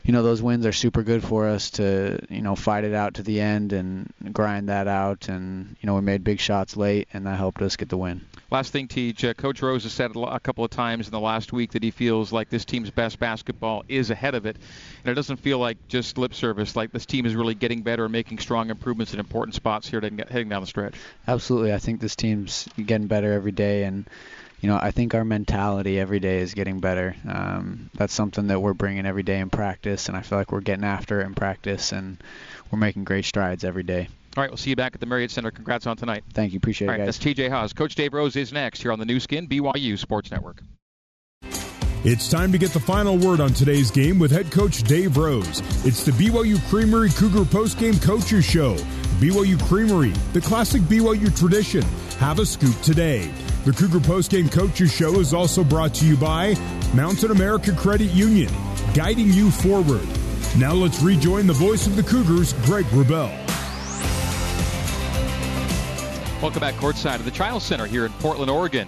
you 0.03 0.13
know 0.13 0.23
those 0.23 0.41
wins 0.41 0.65
are 0.65 0.71
super 0.71 1.03
good 1.03 1.23
for 1.23 1.47
us 1.47 1.71
to 1.71 2.19
you 2.29 2.41
know 2.41 2.55
fight 2.55 2.83
it 2.83 2.93
out 2.93 3.15
to 3.15 3.23
the 3.23 3.39
end 3.39 3.73
and 3.73 4.11
grind 4.31 4.69
that 4.69 4.87
out 4.87 5.29
and 5.29 5.75
you 5.79 5.87
know 5.87 5.95
we 5.95 6.01
made 6.01 6.23
big 6.23 6.39
shots 6.39 6.75
late 6.75 7.07
and 7.13 7.27
that 7.27 7.37
helped 7.37 7.61
us 7.61 7.75
get 7.75 7.89
the 7.89 7.97
win. 7.97 8.21
Last 8.51 8.73
thing, 8.73 8.89
Teach. 8.89 9.23
Uh, 9.23 9.33
Coach 9.33 9.61
Rose 9.61 9.83
has 9.83 9.93
said 9.93 10.11
a 10.13 10.39
couple 10.41 10.65
of 10.65 10.71
times 10.71 11.07
in 11.07 11.11
the 11.11 11.19
last 11.21 11.53
week 11.53 11.71
that 11.71 11.83
he 11.83 11.89
feels 11.89 12.33
like 12.33 12.49
this 12.49 12.65
team's 12.65 12.89
best 12.89 13.17
basketball 13.17 13.85
is 13.87 14.11
ahead 14.11 14.35
of 14.35 14.45
it, 14.45 14.57
and 15.03 15.11
it 15.11 15.15
doesn't 15.15 15.37
feel 15.37 15.57
like 15.57 15.77
just 15.87 16.17
lip 16.17 16.33
service. 16.33 16.75
Like 16.75 16.91
this 16.91 17.05
team 17.05 17.25
is 17.25 17.33
really 17.33 17.55
getting 17.55 17.81
better 17.81 18.03
and 18.03 18.11
making 18.11 18.39
strong 18.39 18.69
improvements 18.69 19.13
in 19.13 19.21
important 19.21 19.55
spots 19.55 19.87
here 19.87 20.01
heading 20.01 20.49
down 20.49 20.59
the 20.59 20.67
stretch. 20.67 20.95
Absolutely, 21.25 21.73
I 21.73 21.77
think 21.77 22.01
this 22.01 22.17
team's 22.17 22.67
getting 22.75 23.07
better 23.07 23.31
every 23.31 23.53
day 23.53 23.85
and 23.85 24.05
you 24.59 24.69
know, 24.69 24.77
I 24.79 24.91
think 24.91 25.15
our 25.15 25.25
mentality 25.25 25.99
every 25.99 26.19
day 26.19 26.37
is 26.37 26.53
getting 26.53 26.79
better. 26.81 27.15
Um, 27.27 27.89
that's 27.95 28.13
something 28.13 28.47
that 28.47 28.59
we're 28.59 28.75
bringing 28.75 29.07
every 29.07 29.23
day 29.23 29.39
in 29.39 29.49
practice, 29.49 30.07
and 30.07 30.15
I 30.15 30.21
feel 30.21 30.37
like 30.37 30.51
we're 30.51 30.61
getting 30.61 30.85
after 30.85 31.19
it 31.19 31.25
in 31.25 31.33
practice, 31.33 31.91
and 31.91 32.17
we're 32.69 32.77
making 32.77 33.03
great 33.03 33.25
strides 33.25 33.63
every 33.63 33.81
day. 33.81 34.07
All 34.37 34.41
right, 34.41 34.49
we'll 34.49 34.57
see 34.57 34.69
you 34.69 34.75
back 34.77 34.93
at 34.93 35.01
the 35.01 35.05
Marriott 35.05 35.31
Center. 35.31 35.51
Congrats 35.51 35.85
on 35.87 35.97
tonight. 35.97 36.23
Thank 36.33 36.53
you. 36.53 36.57
Appreciate 36.57 36.87
All 36.87 36.93
right, 36.93 37.01
it, 37.01 37.05
guys. 37.05 37.19
That's 37.19 37.37
TJ 37.37 37.49
Haws. 37.49 37.73
Coach 37.73 37.95
Dave 37.95 38.13
Rose 38.13 38.35
is 38.35 38.53
next 38.53 38.81
here 38.81 38.91
on 38.91 38.99
the 38.99 39.05
Nu 39.05 39.19
Skin, 39.19 39.47
BYU 39.47 39.97
Sports 39.97 40.31
Network. 40.31 40.61
It's 42.03 42.29
time 42.29 42.51
to 42.51 42.57
get 42.57 42.71
the 42.71 42.79
final 42.79 43.17
word 43.17 43.39
on 43.39 43.53
today's 43.53 43.91
game 43.91 44.17
with 44.17 44.31
head 44.31 44.51
coach 44.51 44.81
Dave 44.83 45.17
Rose. 45.17 45.59
It's 45.85 46.03
the 46.03 46.11
BYU 46.11 46.57
Creamery 46.69 47.09
Cougar 47.11 47.43
postgame 47.43 48.01
coaches 48.01 48.43
show. 48.43 48.75
BYU 49.19 49.61
Creamery, 49.67 50.09
the 50.33 50.41
classic 50.41 50.81
BYU 50.83 51.37
tradition. 51.37 51.83
Have 52.17 52.39
a 52.39 52.45
scoop 52.45 52.79
today. 52.81 53.31
The 53.65 53.71
Cougar 53.71 53.99
Postgame 53.99 54.51
Coaches 54.51 54.91
Show 54.91 55.19
is 55.19 55.35
also 55.35 55.63
brought 55.63 55.93
to 55.95 56.05
you 56.07 56.17
by 56.17 56.55
Mountain 56.95 57.29
America 57.29 57.71
Credit 57.71 58.09
Union, 58.11 58.51
guiding 58.95 59.31
you 59.31 59.51
forward. 59.51 60.07
Now 60.57 60.73
let's 60.73 60.99
rejoin 61.03 61.45
the 61.45 61.53
voice 61.53 61.85
of 61.85 61.95
the 61.95 62.01
Cougars, 62.01 62.53
Greg 62.65 62.85
Wrubell. 62.85 63.40
Welcome 66.41 66.61
back 66.61 66.73
courtside 66.73 67.17
of 67.17 67.25
the 67.25 67.29
Chiles 67.29 67.63
Center 67.63 67.85
here 67.85 68.03
in 68.03 68.11
Portland, 68.13 68.49
Oregon. 68.49 68.87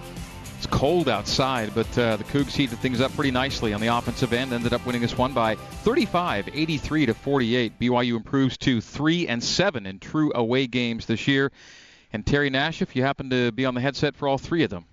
It's 0.56 0.66
cold 0.66 1.08
outside, 1.08 1.72
but 1.72 1.86
uh, 1.96 2.16
the 2.16 2.24
Cougs 2.24 2.50
heated 2.50 2.80
things 2.80 3.00
up 3.00 3.14
pretty 3.14 3.30
nicely 3.30 3.72
on 3.72 3.80
the 3.80 3.86
offensive 3.86 4.32
end. 4.32 4.52
Ended 4.52 4.72
up 4.72 4.84
winning 4.84 5.00
this 5.00 5.16
one 5.16 5.32
by 5.32 5.54
35, 5.54 6.48
83 6.52 7.06
to 7.06 7.14
48. 7.14 7.78
BYU 7.78 8.16
improves 8.16 8.58
to 8.58 8.80
three 8.80 9.28
and 9.28 9.40
seven 9.40 9.86
in 9.86 10.00
true 10.00 10.32
away 10.34 10.66
games 10.66 11.06
this 11.06 11.28
year. 11.28 11.52
And 12.12 12.26
Terry 12.26 12.50
Nash, 12.50 12.82
if 12.82 12.96
you 12.96 13.04
happen 13.04 13.30
to 13.30 13.52
be 13.52 13.66
on 13.66 13.74
the 13.74 13.80
headset 13.80 14.16
for 14.16 14.26
all 14.26 14.36
three 14.36 14.64
of 14.64 14.70
them. 14.70 14.84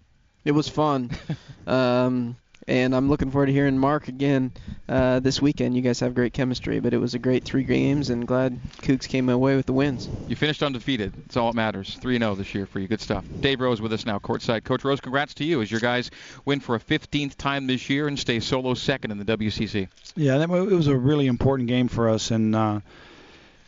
It 0.45 0.51
was 0.51 0.69
fun. 0.69 1.09
um, 1.65 2.35
and 2.67 2.95
I'm 2.95 3.09
looking 3.09 3.31
forward 3.31 3.47
to 3.47 3.51
hearing 3.51 3.77
Mark 3.77 4.07
again 4.07 4.51
uh, 4.87 5.19
this 5.19 5.41
weekend. 5.41 5.75
You 5.75 5.81
guys 5.81 5.99
have 5.99 6.15
great 6.15 6.33
chemistry, 6.33 6.79
but 6.79 6.93
it 6.93 6.97
was 6.97 7.13
a 7.13 7.19
great 7.19 7.43
three 7.43 7.63
games, 7.63 8.09
and 8.09 8.27
glad 8.27 8.59
Cougs 8.81 9.07
came 9.07 9.29
away 9.29 9.55
with 9.55 9.65
the 9.65 9.73
wins. 9.73 10.07
You 10.27 10.35
finished 10.35 10.63
undefeated. 10.63 11.13
That's 11.13 11.37
all 11.37 11.51
that 11.51 11.55
matters. 11.55 11.97
3 12.01 12.17
0 12.17 12.35
this 12.35 12.53
year 12.53 12.65
for 12.65 12.79
you. 12.79 12.87
Good 12.87 13.01
stuff. 13.01 13.25
Dave 13.41 13.61
Rose 13.61 13.81
with 13.81 13.93
us 13.93 14.05
now, 14.05 14.19
courtside. 14.19 14.63
Coach 14.63 14.83
Rose, 14.83 15.01
congrats 15.01 15.33
to 15.35 15.43
you 15.43 15.61
as 15.61 15.71
your 15.71 15.79
guys 15.79 16.11
win 16.45 16.59
for 16.59 16.75
a 16.75 16.79
15th 16.79 17.35
time 17.35 17.67
this 17.67 17.89
year 17.89 18.07
and 18.07 18.17
stay 18.17 18.39
solo 18.39 18.73
second 18.73 19.11
in 19.11 19.17
the 19.17 19.25
WCC. 19.25 19.87
Yeah, 20.15 20.37
that, 20.37 20.49
it 20.49 20.75
was 20.75 20.87
a 20.87 20.97
really 20.97 21.27
important 21.27 21.67
game 21.67 21.87
for 21.87 22.09
us, 22.09 22.31
and. 22.31 22.55
Uh, 22.55 22.79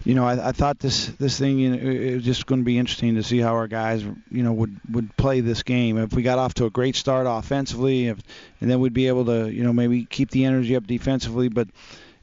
you 0.05 0.15
know, 0.15 0.25
I, 0.25 0.49
I 0.49 0.51
thought 0.51 0.79
this 0.79 1.07
this 1.07 1.39
thing 1.39 1.59
you 1.59 1.69
know, 1.75 1.89
it 1.89 2.15
was 2.15 2.25
just 2.25 2.45
going 2.45 2.59
to 2.59 2.65
be 2.65 2.77
interesting 2.77 3.15
to 3.15 3.23
see 3.23 3.39
how 3.39 3.53
our 3.53 3.67
guys, 3.67 4.03
you 4.03 4.43
know, 4.43 4.51
would 4.51 4.77
would 4.91 5.15
play 5.15 5.39
this 5.39 5.63
game. 5.63 5.97
If 5.97 6.13
we 6.13 6.23
got 6.23 6.39
off 6.39 6.53
to 6.55 6.65
a 6.65 6.69
great 6.69 6.95
start 6.95 7.25
offensively, 7.29 8.07
if, 8.07 8.19
and 8.59 8.69
then 8.69 8.79
we'd 8.81 8.93
be 8.93 9.07
able 9.07 9.25
to, 9.25 9.49
you 9.49 9.63
know, 9.63 9.71
maybe 9.71 10.05
keep 10.05 10.29
the 10.31 10.43
energy 10.43 10.75
up 10.75 10.85
defensively. 10.85 11.47
But 11.47 11.69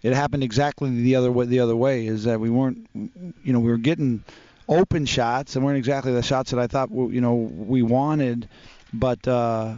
it 0.03 0.13
happened 0.13 0.43
exactly 0.43 0.91
the 1.03 1.17
other 1.17 1.33
way. 1.33 1.47
The 1.47 1.61
other 1.61 1.77
way 1.77 2.07
is 2.07 2.25
that 2.25 2.39
we 2.39 2.51
weren't, 2.51 2.87
you 2.95 3.53
know, 3.53 3.61
we 3.61 3.71
were 3.71 3.79
getting 3.79 4.25
open 4.69 5.07
shots 5.07 5.57
and 5.57 5.65
weren't 5.65 5.79
exactly 5.79 6.13
the 6.13 6.23
shots 6.23 6.51
that 6.51 6.61
I 6.61 6.67
thought, 6.67 6.91
you 6.91 7.21
know, 7.21 7.35
we 7.35 7.83
wanted. 7.83 8.49
But 8.93 9.27
uh, 9.27 9.77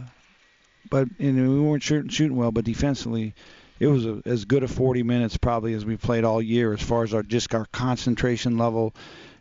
but 0.89 1.07
you 1.19 1.31
know, 1.31 1.49
we 1.49 1.59
weren't 1.61 1.83
shooting, 1.83 2.09
shooting 2.09 2.35
well. 2.35 2.51
But 2.51 2.65
defensively 2.65 3.33
it 3.83 3.87
was 3.87 4.05
a, 4.05 4.21
as 4.25 4.45
good 4.45 4.63
a 4.63 4.67
40 4.67 5.03
minutes 5.03 5.35
probably 5.35 5.73
as 5.73 5.83
we 5.85 5.97
played 5.97 6.23
all 6.23 6.41
year 6.41 6.71
as 6.73 6.81
far 6.81 7.03
as 7.03 7.13
our 7.13 7.21
just 7.21 7.53
our 7.53 7.65
concentration 7.65 8.57
level 8.57 8.93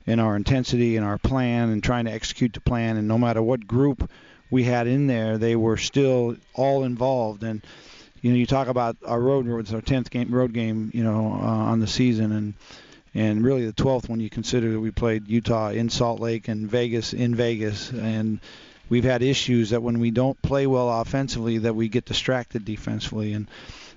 and 0.05 0.21
our 0.21 0.35
intensity 0.35 0.97
and 0.97 1.07
our 1.07 1.17
plan 1.17 1.69
and 1.69 1.83
trying 1.83 2.07
to 2.07 2.11
execute 2.11 2.53
the 2.53 2.61
plan. 2.61 2.97
And 2.97 3.07
no 3.07 3.19
matter 3.19 3.41
what 3.41 3.69
group 3.69 4.11
we 4.51 4.65
had 4.65 4.89
in 4.89 5.07
there, 5.07 5.39
they 5.39 5.55
were 5.55 5.77
still 5.77 6.37
all 6.55 6.83
involved. 6.83 7.45
And 7.45 7.65
you 8.21 8.33
know, 8.33 8.37
you 8.37 8.47
talk 8.47 8.67
about 8.67 8.97
our 9.07 9.21
road 9.21 9.47
it's 9.61 9.73
our 9.73 9.81
10th 9.81 10.11
game 10.11 10.35
road 10.35 10.53
game, 10.53 10.91
you 10.93 11.05
know, 11.05 11.33
uh, 11.33 11.71
on 11.71 11.79
the 11.79 11.87
season 11.87 12.33
and 12.33 12.55
and 13.15 13.45
really 13.45 13.67
the 13.67 13.75
12th 13.75 14.09
when 14.09 14.21
you 14.21 14.31
consider 14.31 14.73
that 14.73 14.81
we 14.81 14.91
played 14.91 15.29
Utah 15.29 15.69
in 15.69 15.89
Salt 15.89 16.19
Lake 16.19 16.49
and 16.49 16.69
Vegas 16.69 17.13
in 17.13 17.35
Vegas 17.37 17.91
and 17.91 18.41
we've 18.89 19.05
had 19.05 19.23
issues 19.23 19.71
that 19.71 19.83
when 19.83 20.01
we 20.01 20.11
don't 20.11 20.41
play 20.43 20.67
well 20.67 21.01
offensively 21.01 21.59
that 21.59 21.77
we 21.77 21.89
get 21.89 22.07
distracted 22.07 22.65
defensively 22.65 23.35
and 23.35 23.47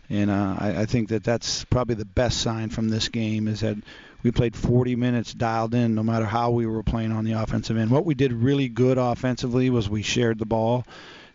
and 0.09 0.29
uh, 0.29 0.55
I, 0.57 0.81
I 0.81 0.85
think 0.85 1.09
that 1.09 1.23
that's 1.23 1.63
probably 1.65 1.95
the 1.95 2.05
best 2.05 2.41
sign 2.41 2.69
from 2.69 2.89
this 2.89 3.09
game 3.09 3.47
is 3.47 3.61
that 3.61 3.77
we 4.23 4.31
played 4.31 4.55
40 4.55 4.95
minutes 4.95 5.33
dialed 5.33 5.73
in 5.75 5.95
no 5.95 6.03
matter 6.03 6.25
how 6.25 6.51
we 6.51 6.65
were 6.65 6.83
playing 6.83 7.11
on 7.11 7.25
the 7.25 7.33
offensive 7.33 7.77
end. 7.77 7.91
What 7.91 8.05
we 8.05 8.15
did 8.15 8.33
really 8.33 8.69
good 8.69 8.97
offensively 8.97 9.69
was 9.69 9.89
we 9.89 10.01
shared 10.01 10.39
the 10.39 10.45
ball, 10.45 10.85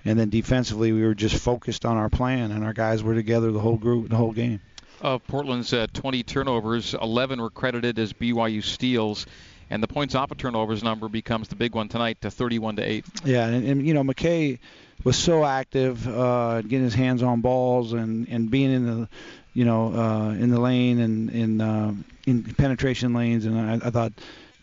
and 0.04 0.18
then 0.18 0.28
defensively 0.28 0.92
we 0.92 1.02
were 1.02 1.14
just 1.14 1.36
focused 1.36 1.84
on 1.84 1.96
our 1.96 2.08
plan, 2.08 2.50
and 2.50 2.64
our 2.64 2.72
guys 2.72 3.02
were 3.02 3.14
together 3.14 3.52
the 3.52 3.60
whole 3.60 3.76
group, 3.76 4.08
the 4.08 4.16
whole 4.16 4.32
game. 4.32 4.60
Of 5.00 5.26
Portland's 5.26 5.72
uh, 5.72 5.86
20 5.92 6.24
turnovers, 6.24 6.94
11 6.94 7.40
were 7.40 7.48
credited 7.48 7.98
as 7.98 8.12
BYU 8.12 8.62
steals 8.62 9.24
and 9.70 9.82
the 9.82 9.88
points 9.88 10.14
off 10.14 10.30
of 10.30 10.38
turnovers 10.38 10.82
number 10.82 11.08
becomes 11.08 11.48
the 11.48 11.56
big 11.56 11.74
one 11.74 11.88
tonight 11.88 12.20
to 12.20 12.30
31 12.30 12.76
to 12.76 12.82
8. 12.82 13.04
Yeah, 13.24 13.46
and, 13.46 13.66
and 13.66 13.86
you 13.86 13.94
know 13.94 14.02
McKay 14.02 14.58
was 15.04 15.16
so 15.16 15.44
active, 15.44 16.06
uh, 16.06 16.62
getting 16.62 16.84
his 16.84 16.94
hands 16.94 17.22
on 17.22 17.40
balls 17.40 17.92
and 17.92 18.28
and 18.28 18.50
being 18.50 18.72
in 18.72 18.86
the, 18.86 19.08
you 19.54 19.64
know, 19.64 19.94
uh, 19.94 20.30
in 20.30 20.50
the 20.50 20.60
lane 20.60 20.98
and 21.00 21.30
in 21.30 21.60
uh, 21.60 21.94
in 22.26 22.42
penetration 22.42 23.14
lanes, 23.14 23.46
and 23.46 23.58
I, 23.58 23.86
I 23.86 23.90
thought, 23.90 24.12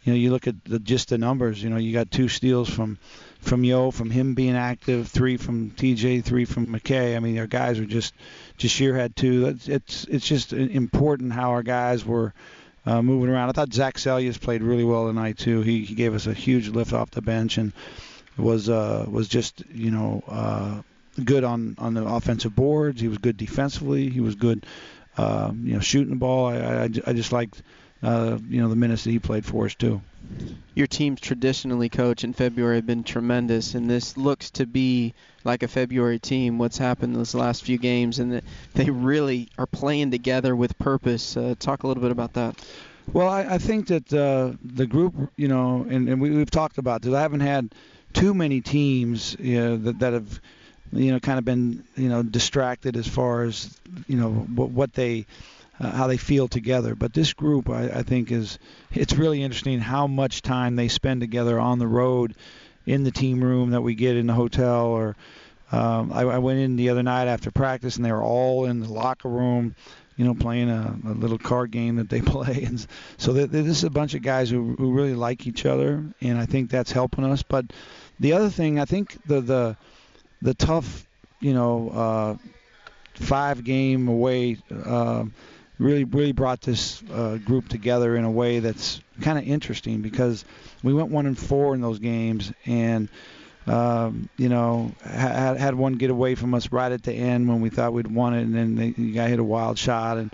you 0.03 0.13
know, 0.13 0.17
you 0.17 0.31
look 0.31 0.47
at 0.47 0.63
the, 0.65 0.79
just 0.79 1.09
the 1.09 1.17
numbers. 1.17 1.61
You 1.61 1.69
know, 1.69 1.77
you 1.77 1.93
got 1.93 2.11
two 2.11 2.27
steals 2.27 2.69
from 2.69 2.97
from 3.39 3.63
Yo, 3.63 3.91
from 3.91 4.09
him 4.09 4.33
being 4.33 4.55
active, 4.55 5.07
three 5.07 5.37
from 5.37 5.71
TJ, 5.71 6.23
three 6.23 6.45
from 6.45 6.67
McKay. 6.67 7.15
I 7.15 7.19
mean, 7.19 7.37
our 7.39 7.47
guys 7.47 7.79
are 7.79 7.85
just 7.85 8.13
Jahshire 8.57 8.95
had 8.95 9.15
two. 9.15 9.47
It's 9.47 9.67
it's 9.67 10.03
it's 10.05 10.27
just 10.27 10.53
important 10.53 11.33
how 11.33 11.51
our 11.51 11.63
guys 11.63 12.05
were. 12.05 12.33
Uh, 12.87 13.01
moving 13.01 13.29
around, 13.29 13.49
I 13.49 13.51
thought 13.51 13.73
Zach 13.73 13.95
Seljaas 13.95 14.39
played 14.39 14.63
really 14.63 14.85
well 14.85 15.07
tonight 15.07 15.37
too. 15.37 15.59
He, 15.59 15.83
he 15.83 15.93
gave 15.93 16.15
us 16.15 16.25
a 16.25 16.33
huge 16.33 16.69
lift 16.69 16.93
off 16.93 17.11
the 17.11 17.21
bench, 17.21 17.57
and 17.57 17.73
was 18.37 18.69
uh, 18.69 19.05
was 19.09 19.27
just 19.27 19.61
you 19.73 19.91
know 19.91 20.23
uh, 20.25 20.81
good 21.21 21.43
on 21.43 21.75
on 21.79 21.95
the 21.95 22.05
offensive 22.05 22.55
boards. 22.55 23.01
He 23.01 23.09
was 23.09 23.17
good 23.17 23.35
defensively. 23.35 24.09
He 24.09 24.21
was 24.21 24.35
good, 24.35 24.65
uh, 25.17 25.51
you 25.53 25.73
know, 25.73 25.81
shooting 25.81 26.11
the 26.11 26.15
ball. 26.15 26.45
I 26.47 26.83
I, 26.83 26.83
I 26.83 27.11
just 27.11 27.33
liked 27.33 27.61
uh, 28.03 28.37
you 28.49 28.61
know 28.61 28.69
the 28.69 28.75
minutes 28.75 29.03
that 29.03 29.11
he 29.11 29.19
played 29.19 29.45
for 29.45 29.65
us 29.65 29.75
too. 29.75 30.01
Your 30.75 30.87
teams 30.87 31.19
traditionally, 31.21 31.89
coach, 31.89 32.23
in 32.23 32.33
February 32.33 32.75
have 32.75 32.85
been 32.85 33.03
tremendous, 33.03 33.75
and 33.75 33.89
this 33.89 34.17
looks 34.17 34.51
to 34.51 34.65
be 34.65 35.13
like 35.43 35.63
a 35.63 35.67
February 35.67 36.19
team. 36.19 36.57
What's 36.57 36.77
happened 36.77 37.15
those 37.15 37.33
last 37.33 37.63
few 37.63 37.77
games, 37.77 38.19
and 38.19 38.41
they 38.73 38.89
really 38.89 39.49
are 39.57 39.67
playing 39.67 40.11
together 40.11 40.55
with 40.55 40.77
purpose. 40.77 41.37
Uh, 41.37 41.55
talk 41.57 41.83
a 41.83 41.87
little 41.87 42.03
bit 42.03 42.11
about 42.11 42.33
that. 42.33 42.55
Well, 43.13 43.29
I, 43.29 43.43
I 43.43 43.57
think 43.57 43.87
that 43.87 44.13
uh, 44.13 44.57
the 44.63 44.85
group, 44.85 45.15
you 45.37 45.47
know, 45.47 45.85
and, 45.89 46.09
and 46.09 46.21
we, 46.21 46.31
we've 46.31 46.51
talked 46.51 46.77
about 46.77 47.01
this. 47.01 47.13
I 47.13 47.21
haven't 47.21 47.39
had 47.39 47.73
too 48.13 48.33
many 48.33 48.61
teams 48.61 49.35
you 49.39 49.59
know, 49.59 49.77
that, 49.77 49.99
that 49.99 50.13
have 50.13 50.41
you 50.91 51.11
know 51.11 51.19
kind 51.19 51.37
of 51.37 51.45
been 51.45 51.83
you 51.95 52.09
know 52.09 52.23
distracted 52.23 52.95
as 52.95 53.07
far 53.07 53.43
as 53.43 53.77
you 54.07 54.17
know 54.17 54.31
what, 54.31 54.69
what 54.69 54.93
they 54.93 55.25
uh, 55.79 55.91
how 55.91 56.07
they 56.07 56.17
feel 56.17 56.47
together. 56.47 56.95
But 56.95 57.13
this 57.13 57.33
group, 57.33 57.69
I, 57.69 57.89
I 57.89 58.03
think, 58.03 58.31
is 58.31 58.59
it's 58.91 59.13
really 59.13 59.43
interesting 59.43 59.79
how 59.79 60.07
much 60.07 60.41
time 60.41 60.75
they 60.75 60.87
spend 60.87 61.21
together 61.21 61.59
on 61.59 61.79
the 61.79 61.87
road, 61.87 62.35
in 62.87 63.03
the 63.03 63.11
team 63.11 63.43
room 63.43 63.71
that 63.71 63.81
we 63.81 63.93
get 63.93 64.15
in 64.15 64.25
the 64.25 64.33
hotel. 64.33 64.85
Or 64.87 65.15
um, 65.71 66.11
I, 66.11 66.21
I 66.21 66.37
went 66.39 66.59
in 66.59 66.77
the 66.77 66.89
other 66.89 67.03
night 67.03 67.27
after 67.27 67.51
practice, 67.51 67.97
and 67.97 68.05
they 68.05 68.11
were 68.11 68.23
all 68.23 68.65
in 68.65 68.79
the 68.79 68.91
locker 68.91 69.29
room, 69.29 69.75
you 70.15 70.25
know, 70.25 70.33
playing 70.33 70.69
a, 70.69 70.97
a 71.05 71.11
little 71.11 71.37
card 71.37 71.69
game 71.69 71.97
that 71.97 72.09
they 72.09 72.21
play. 72.33 72.63
And 72.63 72.85
so 73.17 73.33
th- 73.33 73.49
this 73.49 73.67
is 73.67 73.83
a 73.83 73.89
bunch 73.89 74.15
of 74.15 74.23
guys 74.23 74.49
who, 74.49 74.75
who 74.75 74.93
really 74.93 75.13
like 75.13 75.45
each 75.45 75.65
other, 75.65 76.03
and 76.21 76.39
I 76.39 76.45
think 76.45 76.71
that's 76.71 76.91
helping 76.91 77.25
us. 77.25 77.43
But 77.43 77.65
the 78.19 78.33
other 78.33 78.49
thing, 78.49 78.79
I 78.79 78.85
think 78.85 79.17
the 79.27 79.41
the 79.41 79.77
the 80.41 80.53
tough, 80.53 81.05
you 81.39 81.53
know, 81.53 81.89
uh, 81.89 82.37
five 83.15 83.63
game 83.63 84.07
away. 84.07 84.57
Uh, 84.71 85.25
really 85.79 86.03
really 86.03 86.31
brought 86.31 86.61
this 86.61 87.01
uh, 87.11 87.37
group 87.37 87.67
together 87.69 88.15
in 88.15 88.23
a 88.23 88.31
way 88.31 88.59
that's 88.59 89.01
kind 89.21 89.37
of 89.37 89.47
interesting 89.47 90.01
because 90.01 90.45
we 90.83 90.93
went 90.93 91.09
one 91.09 91.25
and 91.25 91.37
four 91.37 91.73
in 91.75 91.81
those 91.81 91.99
games 91.99 92.51
and 92.65 93.09
um, 93.67 94.29
you 94.37 94.49
know 94.49 94.91
had 95.03 95.57
had 95.57 95.75
one 95.75 95.93
get 95.93 96.09
away 96.09 96.35
from 96.35 96.53
us 96.53 96.71
right 96.71 96.91
at 96.91 97.03
the 97.03 97.13
end 97.13 97.47
when 97.47 97.61
we 97.61 97.69
thought 97.69 97.93
we'd 97.93 98.07
won 98.07 98.33
it 98.33 98.41
and 98.41 98.55
then 98.55 98.75
the 98.75 99.11
guy 99.11 99.27
hit 99.27 99.39
a 99.39 99.43
wild 99.43 99.77
shot 99.77 100.17
and 100.17 100.33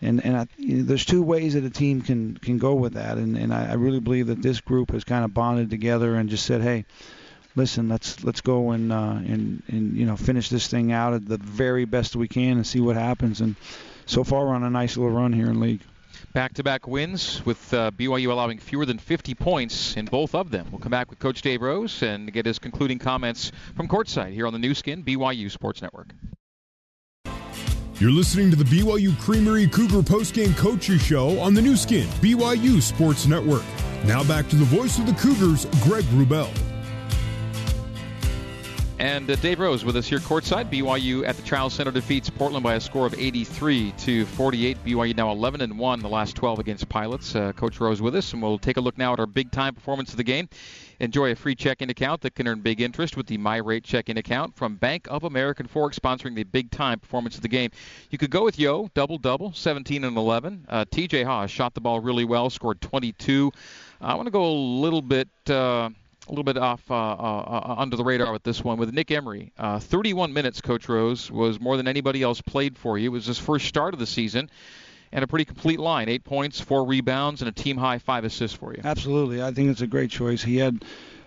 and 0.00 0.24
and 0.24 0.36
I, 0.36 0.46
you 0.56 0.78
know, 0.78 0.82
there's 0.82 1.04
two 1.04 1.22
ways 1.22 1.54
that 1.54 1.64
a 1.64 1.70
team 1.70 2.02
can 2.02 2.36
can 2.36 2.58
go 2.58 2.74
with 2.74 2.94
that 2.94 3.18
and 3.18 3.36
and 3.36 3.52
I, 3.52 3.70
I 3.70 3.74
really 3.74 4.00
believe 4.00 4.28
that 4.28 4.42
this 4.42 4.60
group 4.60 4.90
has 4.92 5.04
kind 5.04 5.24
of 5.24 5.32
bonded 5.32 5.70
together 5.70 6.14
and 6.16 6.28
just 6.28 6.46
said 6.46 6.60
hey 6.62 6.84
listen, 7.54 7.88
let's 7.88 8.22
let's 8.24 8.40
go 8.40 8.70
and 8.70 8.92
uh, 8.92 9.16
and 9.16 9.62
and 9.68 9.96
you 9.96 10.06
know 10.06 10.16
finish 10.16 10.48
this 10.48 10.66
thing 10.68 10.92
out 10.92 11.14
at 11.14 11.26
the 11.26 11.36
very 11.36 11.84
best 11.84 12.16
we 12.16 12.28
can 12.28 12.56
and 12.56 12.66
see 12.66 12.80
what 12.80 12.96
happens. 12.96 13.40
And 13.40 13.56
so 14.06 14.24
far 14.24 14.46
we're 14.46 14.54
on 14.54 14.64
a 14.64 14.70
nice 14.70 14.96
little 14.96 15.12
run 15.12 15.32
here 15.32 15.46
in 15.46 15.60
league. 15.60 15.80
Back-to-back 16.32 16.86
wins 16.86 17.44
with 17.44 17.74
uh, 17.74 17.90
BYU 17.90 18.30
allowing 18.30 18.58
fewer 18.58 18.86
than 18.86 18.98
50 18.98 19.34
points 19.34 19.96
in 19.96 20.06
both 20.06 20.34
of 20.34 20.50
them. 20.50 20.66
We'll 20.70 20.80
come 20.80 20.90
back 20.90 21.10
with 21.10 21.18
Coach 21.18 21.42
Dave 21.42 21.60
Rose 21.60 22.02
and 22.02 22.32
get 22.32 22.46
his 22.46 22.58
concluding 22.58 22.98
comments 22.98 23.52
from 23.76 23.86
courtside 23.86 24.32
here 24.32 24.46
on 24.46 24.52
the 24.52 24.58
Nu 24.58 24.74
Skin 24.74 25.02
BYU 25.02 25.50
Sports 25.50 25.82
Network. 25.82 26.08
You're 27.96 28.10
listening 28.10 28.50
to 28.50 28.56
the 28.56 28.64
BYU 28.64 29.18
Creamery 29.20 29.66
Cougar 29.68 30.00
Postgame 30.00 30.56
Coaches 30.56 31.02
Show 31.02 31.38
on 31.38 31.54
the 31.54 31.62
Nu 31.62 31.76
Skin 31.76 32.08
BYU 32.20 32.80
Sports 32.80 33.26
Network. 33.26 33.62
Now 34.04 34.24
back 34.24 34.48
to 34.48 34.56
the 34.56 34.64
voice 34.64 34.98
of 34.98 35.06
the 35.06 35.12
Cougars, 35.12 35.66
Greg 35.84 36.04
Wrubell. 36.06 36.50
And 39.02 39.28
uh, 39.28 39.34
Dave 39.34 39.58
Rose 39.58 39.84
with 39.84 39.96
us 39.96 40.06
here 40.06 40.20
courtside. 40.20 40.70
BYU 40.70 41.26
at 41.26 41.36
the 41.36 41.42
Chiles 41.42 41.74
Center 41.74 41.90
defeats 41.90 42.30
Portland 42.30 42.62
by 42.62 42.74
a 42.74 42.80
score 42.80 43.04
of 43.04 43.14
83 43.18 43.90
to 43.98 44.24
48. 44.26 44.84
BYU 44.84 45.16
now 45.16 45.32
11 45.32 45.60
and 45.60 45.76
1 45.76 46.00
the 46.02 46.08
last 46.08 46.36
12 46.36 46.60
against 46.60 46.88
Pilots. 46.88 47.34
Uh, 47.34 47.50
Coach 47.50 47.80
Rose 47.80 48.00
with 48.00 48.14
us, 48.14 48.32
and 48.32 48.40
we'll 48.40 48.60
take 48.60 48.76
a 48.76 48.80
look 48.80 48.96
now 48.96 49.12
at 49.12 49.18
our 49.18 49.26
big 49.26 49.50
time 49.50 49.74
performance 49.74 50.12
of 50.12 50.18
the 50.18 50.22
game. 50.22 50.48
Enjoy 51.00 51.32
a 51.32 51.34
free 51.34 51.56
checking 51.56 51.90
account 51.90 52.20
that 52.20 52.36
can 52.36 52.46
earn 52.46 52.60
big 52.60 52.80
interest 52.80 53.16
with 53.16 53.26
the 53.26 53.36
My 53.38 53.56
Rate 53.56 53.82
checking 53.82 54.18
account 54.18 54.54
from 54.54 54.76
Bank 54.76 55.08
of 55.10 55.24
American 55.24 55.66
Fork, 55.66 55.96
sponsoring 55.96 56.36
the 56.36 56.44
big 56.44 56.70
time 56.70 57.00
performance 57.00 57.34
of 57.34 57.42
the 57.42 57.48
game. 57.48 57.72
You 58.10 58.18
could 58.18 58.30
go 58.30 58.44
with 58.44 58.56
Yo, 58.56 58.88
double 58.94 59.18
double, 59.18 59.52
17 59.52 60.04
and 60.04 60.16
11. 60.16 60.66
Uh, 60.68 60.84
TJ 60.84 61.24
Haws 61.24 61.50
shot 61.50 61.74
the 61.74 61.80
ball 61.80 61.98
really 61.98 62.24
well, 62.24 62.50
scored 62.50 62.80
22. 62.80 63.50
I 64.00 64.14
want 64.14 64.28
to 64.28 64.30
go 64.30 64.44
a 64.44 64.54
little 64.54 65.02
bit. 65.02 65.28
Uh, 65.48 65.90
a 66.26 66.30
little 66.30 66.44
bit 66.44 66.56
off 66.56 66.88
uh, 66.90 66.94
uh, 66.94 67.62
uh, 67.68 67.74
under 67.78 67.96
the 67.96 68.04
radar 68.04 68.32
with 68.32 68.42
this 68.42 68.62
one 68.62 68.78
with 68.78 68.92
Nick 68.92 69.10
Emery. 69.10 69.52
Uh, 69.58 69.78
31 69.78 70.32
minutes, 70.32 70.60
Coach 70.60 70.88
Rose, 70.88 71.30
was 71.30 71.60
more 71.60 71.76
than 71.76 71.88
anybody 71.88 72.22
else 72.22 72.40
played 72.40 72.78
for 72.78 72.98
you. 72.98 73.10
It 73.10 73.12
was 73.12 73.26
his 73.26 73.38
first 73.38 73.66
start 73.66 73.94
of 73.94 74.00
the 74.00 74.06
season, 74.06 74.50
and 75.10 75.24
a 75.24 75.26
pretty 75.26 75.44
complete 75.44 75.80
line: 75.80 76.08
eight 76.08 76.24
points, 76.24 76.60
four 76.60 76.86
rebounds, 76.86 77.42
and 77.42 77.48
a 77.48 77.52
team 77.52 77.76
high 77.76 77.98
five 77.98 78.24
assists 78.24 78.56
for 78.56 78.72
you. 78.72 78.80
Absolutely, 78.84 79.42
I 79.42 79.52
think 79.52 79.70
it's 79.70 79.82
a 79.82 79.86
great 79.86 80.10
choice. 80.10 80.42
He 80.42 80.56
had 80.56 80.84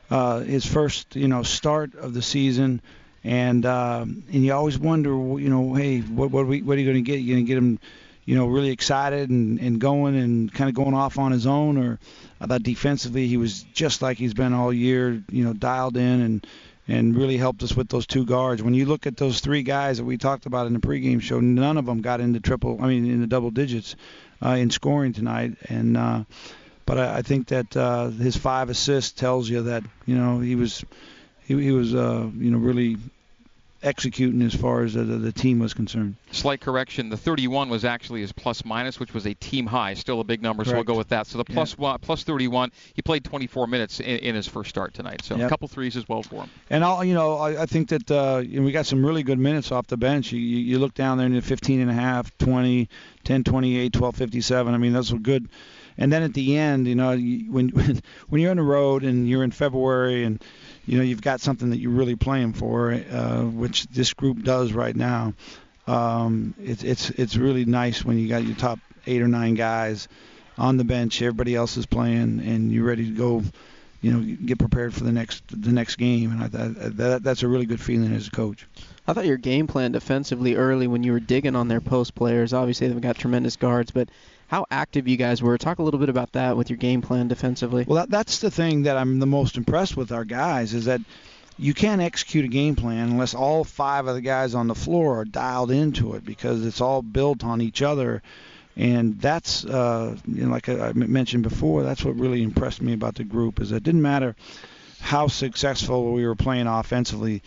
uh, 0.10 0.40
his 0.40 0.66
first, 0.66 1.16
you 1.16 1.28
know, 1.28 1.44
start 1.44 1.96
of 1.96 2.14
the 2.14 2.22
season. 2.22 2.82
And 3.24 3.66
um, 3.66 4.24
and 4.32 4.46
you 4.46 4.54
always 4.54 4.78
wonder, 4.78 5.10
you 5.10 5.50
know, 5.50 5.74
hey, 5.74 6.02
what 6.02 6.30
what 6.30 6.42
are, 6.42 6.46
we, 6.46 6.62
what 6.62 6.78
are 6.78 6.80
you 6.80 6.86
going 6.86 7.04
to 7.04 7.12
get? 7.12 7.22
You 7.22 7.34
going 7.34 7.46
to 7.46 7.48
get 7.48 7.58
him 7.58 7.80
you 8.26 8.36
know, 8.36 8.48
really 8.48 8.72
excited 8.72 9.30
and, 9.30 9.60
and 9.60 9.80
going 9.80 10.16
and 10.16 10.52
kind 10.54 10.70
of 10.70 10.76
going 10.76 10.94
off 10.94 11.18
on 11.20 11.32
his 11.32 11.46
own. 11.46 11.78
Or 11.78 12.00
I 12.42 12.48
thought 12.48 12.64
defensively 12.64 13.28
he 13.28 13.38
was 13.38 13.64
just 13.74 14.02
like 14.02 14.18
he's 14.18 14.34
been 14.34 14.54
all 14.54 14.74
year, 14.74 15.24
you 15.30 15.44
know, 15.44 15.54
dialed 15.54 15.98
in 15.98 16.22
and 16.22 16.48
and 16.88 17.16
really 17.16 17.38
helped 17.38 17.64
us 17.64 17.76
with 17.76 17.90
those 17.90 18.06
two 18.06 18.26
guards. 18.26 18.62
When 18.62 18.76
you 18.76 18.86
look 18.86 19.08
at 19.08 19.18
those 19.18 19.40
three 19.40 19.64
guys 19.64 19.98
that 19.98 20.04
we 20.04 20.18
talked 20.18 20.46
about 20.46 20.68
in 20.68 20.74
the 20.74 20.80
pregame 20.80 21.20
show, 21.22 21.40
none 21.40 21.78
of 21.78 21.86
them 21.86 22.02
got 22.02 22.22
into 22.22 22.40
triple, 22.40 22.78
I 22.80 22.88
mean, 22.88 23.10
in 23.10 23.22
the 23.22 23.28
double 23.28 23.50
digits 23.50 23.96
uh, 24.44 24.50
in 24.50 24.70
scoring 24.70 25.14
tonight. 25.14 25.58
And 25.68 25.98
uh, 25.98 26.24
but 26.86 27.00
I, 27.00 27.18
I 27.18 27.22
think 27.22 27.48
that 27.48 27.76
uh, 27.76 28.10
his 28.10 28.38
five 28.38 28.70
assists 28.70 29.12
tells 29.12 29.50
you 29.50 29.64
that 29.64 29.84
you 30.06 30.16
know 30.16 30.40
he 30.40 30.56
was 30.56 30.84
he, 31.44 31.62
he 31.62 31.72
was 31.72 31.94
uh, 31.94 32.30
you 32.36 32.52
know 32.52 32.58
really 32.58 32.98
executing 33.86 34.42
as 34.42 34.56
far 34.56 34.84
as 34.84 34.94
the, 34.94 35.04
the, 35.04 35.32
team 35.32 35.60
was 35.60 35.74
concerned. 35.74 36.16
Slight 36.32 36.62
correction: 36.62 37.10
the 37.10 37.18
31 37.18 37.70
was 37.70 37.86
actually 37.86 38.22
his 38.22 38.32
plus 38.32 38.66
minus, 38.66 39.00
which 39.00 39.14
was 39.14 39.26
a 39.26 39.34
team 39.36 39.68
high. 39.68 39.94
Still 39.94 40.20
a 40.20 40.24
big 40.24 40.42
number, 40.42 40.64
Correct. 40.64 40.72
so 40.72 40.76
we'll 40.76 40.84
go 40.84 40.98
with 40.98 41.10
that. 41.10 41.28
So 41.28 41.38
the 41.38 41.46
plus 41.46 41.76
yeah. 41.76 41.84
one, 41.84 42.00
plus 42.00 42.24
31, 42.24 42.72
he 42.94 43.02
played 43.02 43.24
24 43.24 43.68
minutes 43.68 44.00
in, 44.00 44.18
in 44.20 44.36
his 44.36 44.48
first 44.48 44.70
start 44.70 44.94
tonight. 44.94 45.24
So 45.24 45.36
yep. 45.36 45.48
a 45.48 45.50
couple 45.50 45.68
threes 45.68 45.96
as 45.96 46.08
well 46.10 46.24
for 46.24 46.44
him. 46.44 46.50
And 46.70 46.84
I'll, 46.84 47.04
you 47.04 47.14
know, 47.14 47.36
I, 47.36 47.64
I 47.64 47.66
think 47.66 47.90
that 47.90 48.12
uh, 48.12 48.42
you 48.46 48.60
know, 48.60 48.66
we 48.66 48.72
got 48.72 48.86
some 48.86 49.06
really 49.06 49.24
good 49.24 49.40
minutes 49.40 49.72
off 49.72 49.88
the 49.88 49.98
bench. 49.98 50.32
You, 50.32 50.40
you, 50.40 50.58
you 50.58 50.80
look 50.80 50.94
down 50.94 51.18
there 51.18 51.28
in 51.28 51.34
the 51.34 51.42
15 51.42 51.80
and 51.80 51.90
a 51.90 51.94
half, 51.94 52.36
20, 52.38 52.90
10, 53.24 53.44
28, 53.44 53.94
12, 53.94 54.16
57. 54.16 54.74
I 54.74 54.78
mean, 54.78 54.94
those 54.94 55.14
were 55.14 55.20
good. 55.20 55.50
And 55.98 56.12
then 56.12 56.24
at 56.24 56.34
the 56.34 56.58
end, 56.58 56.88
you 56.88 56.96
know, 56.96 57.16
when 57.16 57.70
when 58.30 58.42
you're 58.42 58.52
on 58.52 58.58
the 58.58 58.64
road 58.64 59.04
and 59.04 59.30
you're 59.30 59.44
in 59.44 59.52
February 59.52 60.24
and 60.24 60.44
you 60.86 60.98
know 60.98 61.04
you've 61.04 61.22
got 61.22 61.42
something 61.42 61.70
that 61.72 61.78
you're 61.78 61.92
really 61.92 62.16
playing 62.16 62.54
for, 62.54 62.94
uh, 62.94 63.44
which 63.44 63.88
this 63.88 64.14
group 64.14 64.44
does 64.44 64.74
right 64.74 64.96
now. 64.96 65.34
Um, 65.88 66.56
it's 66.62 66.84
it's 66.84 67.10
it's 67.12 67.36
really 67.36 67.66
nice 67.66 68.04
when 68.04 68.18
you 68.18 68.28
got 68.28 68.44
your 68.44 68.56
top 68.56 68.80
eight 69.08 69.22
or 69.22 69.28
nine 69.28 69.54
guys 69.56 70.08
on 70.58 70.78
the 70.78 70.84
bench, 70.84 71.22
everybody 71.22 71.56
else 71.56 71.78
is 71.78 71.86
playing, 71.86 72.40
and 72.40 72.72
you're 72.72 72.86
ready 72.86 73.06
to 73.06 73.16
go. 73.16 73.44
You 74.02 74.12
know, 74.12 74.36
get 74.46 74.60
prepared 74.60 74.94
for 74.94 75.04
the 75.04 75.12
next 75.12 75.44
the 75.50 75.72
next 75.72 75.96
game, 75.96 76.32
and 76.32 76.44
I, 76.44 76.48
that 76.90 77.24
that's 77.24 77.42
a 77.42 77.48
really 77.48 77.66
good 77.66 77.82
feeling 77.82 78.14
as 78.14 78.28
a 78.28 78.32
coach. 78.32 78.68
I 79.08 79.14
thought 79.14 79.26
your 79.26 79.38
game 79.38 79.66
plan 79.66 79.94
defensively 79.94 80.56
early 80.56 80.86
when 80.86 81.02
you 81.02 81.12
were 81.12 81.20
digging 81.20 81.56
on 81.56 81.70
their 81.70 81.82
post 81.82 82.14
players. 82.14 82.54
Obviously, 82.54 82.88
they've 82.88 83.02
got 83.02 83.18
tremendous 83.18 83.56
guards, 83.56 83.90
but 83.90 84.10
how 84.48 84.66
active 84.70 85.08
you 85.08 85.18
guys 85.18 85.42
were. 85.42 85.58
Talk 85.58 85.80
a 85.80 85.84
little 85.84 86.00
bit 86.00 86.10
about 86.10 86.34
that 86.34 86.58
with 86.58 86.70
your 86.70 86.78
game 86.78 87.02
plan 87.02 87.28
defensively. 87.28 87.86
Well, 87.88 87.98
that, 87.98 88.10
that's 88.10 88.40
the 88.40 88.52
thing 88.52 88.84
that 88.84 88.98
I'm 88.98 89.20
the 89.20 89.26
most 89.26 89.58
impressed 89.58 89.98
with 89.98 90.12
our 90.12 90.26
guys 90.26 90.74
is 90.74 90.86
that 90.86 91.02
you 91.58 91.74
can't 91.74 92.02
execute 92.02 92.46
a 92.46 92.50
game 92.50 92.76
plan 92.76 93.10
unless 93.10 93.34
all 93.34 93.64
five 93.64 94.08
of 94.08 94.16
the 94.16 94.22
guys 94.22 94.56
on 94.56 94.68
the 94.68 94.76
floor 94.76 95.20
are 95.22 95.26
dialed 95.26 95.72
into 95.72 96.14
it 96.14 96.26
because 96.26 96.66
it's 96.66 96.82
all 96.82 97.02
built 97.02 97.44
on 97.44 97.62
each 97.62 97.82
other. 97.82 98.22
And 98.76 99.20
that's, 99.22 99.66
uh, 99.66 100.18
you 100.28 100.46
know, 100.46 100.52
like 100.52 100.68
I 100.68 100.92
mentioned 100.92 101.44
before, 101.44 101.84
that's 101.84 102.04
what 102.04 102.20
really 102.20 102.44
impressed 102.44 102.82
me 102.82 102.94
about 102.94 103.16
the 103.16 103.24
group 103.24 103.62
is 103.62 103.70
that 103.70 103.78
it 103.78 103.84
didn't 103.84 104.02
matter 104.02 104.36
how 105.00 105.28
successful 105.28 106.12
we 106.12 106.26
were 106.26 106.36
playing 106.36 106.68
offensively. 106.68 107.42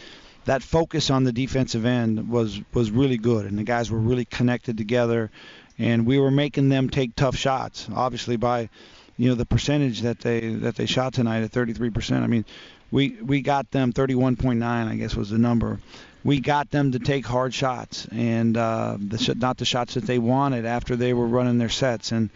That 0.47 0.63
focus 0.63 1.11
on 1.11 1.25
the 1.25 1.33
defensive 1.33 1.85
end 1.85 2.31
was 2.31 2.63
was 2.73 2.91
really 2.91 3.19
good, 3.19 3.45
and 3.45 3.59
the 3.59 3.65
guys 3.65 3.91
were 3.91 3.99
really 3.99 4.25
connected 4.25 4.79
together 4.79 5.31
and 5.79 6.07
we 6.07 6.19
were 6.19 6.31
making 6.31 6.69
them 6.69 6.91
take 6.91 7.15
tough 7.15 7.37
shots. 7.37 7.89
Obviously, 7.95 8.37
by 8.37 8.69
you 9.17 9.29
know 9.29 9.35
the 9.35 9.47
percentage 9.47 10.03
that 10.03 10.21
they 10.21 10.41
that 10.55 10.77
they 10.77 10.87
shot 10.87 11.15
tonight 11.15 11.43
at 11.43 11.51
33%. 11.51 12.23
I 12.23 12.27
mean, 12.27 12.45
we 12.91 13.17
we 13.23 13.43
got 13.43 13.71
them 13.71 13.93
31.9, 13.93 14.63
I 14.63 14.97
guess 14.97 15.15
was 15.15 15.31
the 15.31 15.39
number. 15.39 15.79
We 16.25 16.41
got 16.41 16.71
them 16.71 16.93
to 16.93 16.99
take 16.99 17.25
hard 17.27 17.55
shots 17.55 18.07
and 18.11 18.57
uh, 18.57 18.97
the, 18.99 19.35
not 19.39 19.57
the 19.57 19.65
shots 19.65 19.95
that 19.95 20.05
they 20.05 20.19
wanted 20.19 20.67
after 20.67 20.97
they 20.97 21.15
were 21.15 21.27
running 21.27 21.59
their 21.59 21.69
sets 21.69 22.13
and 22.13 22.31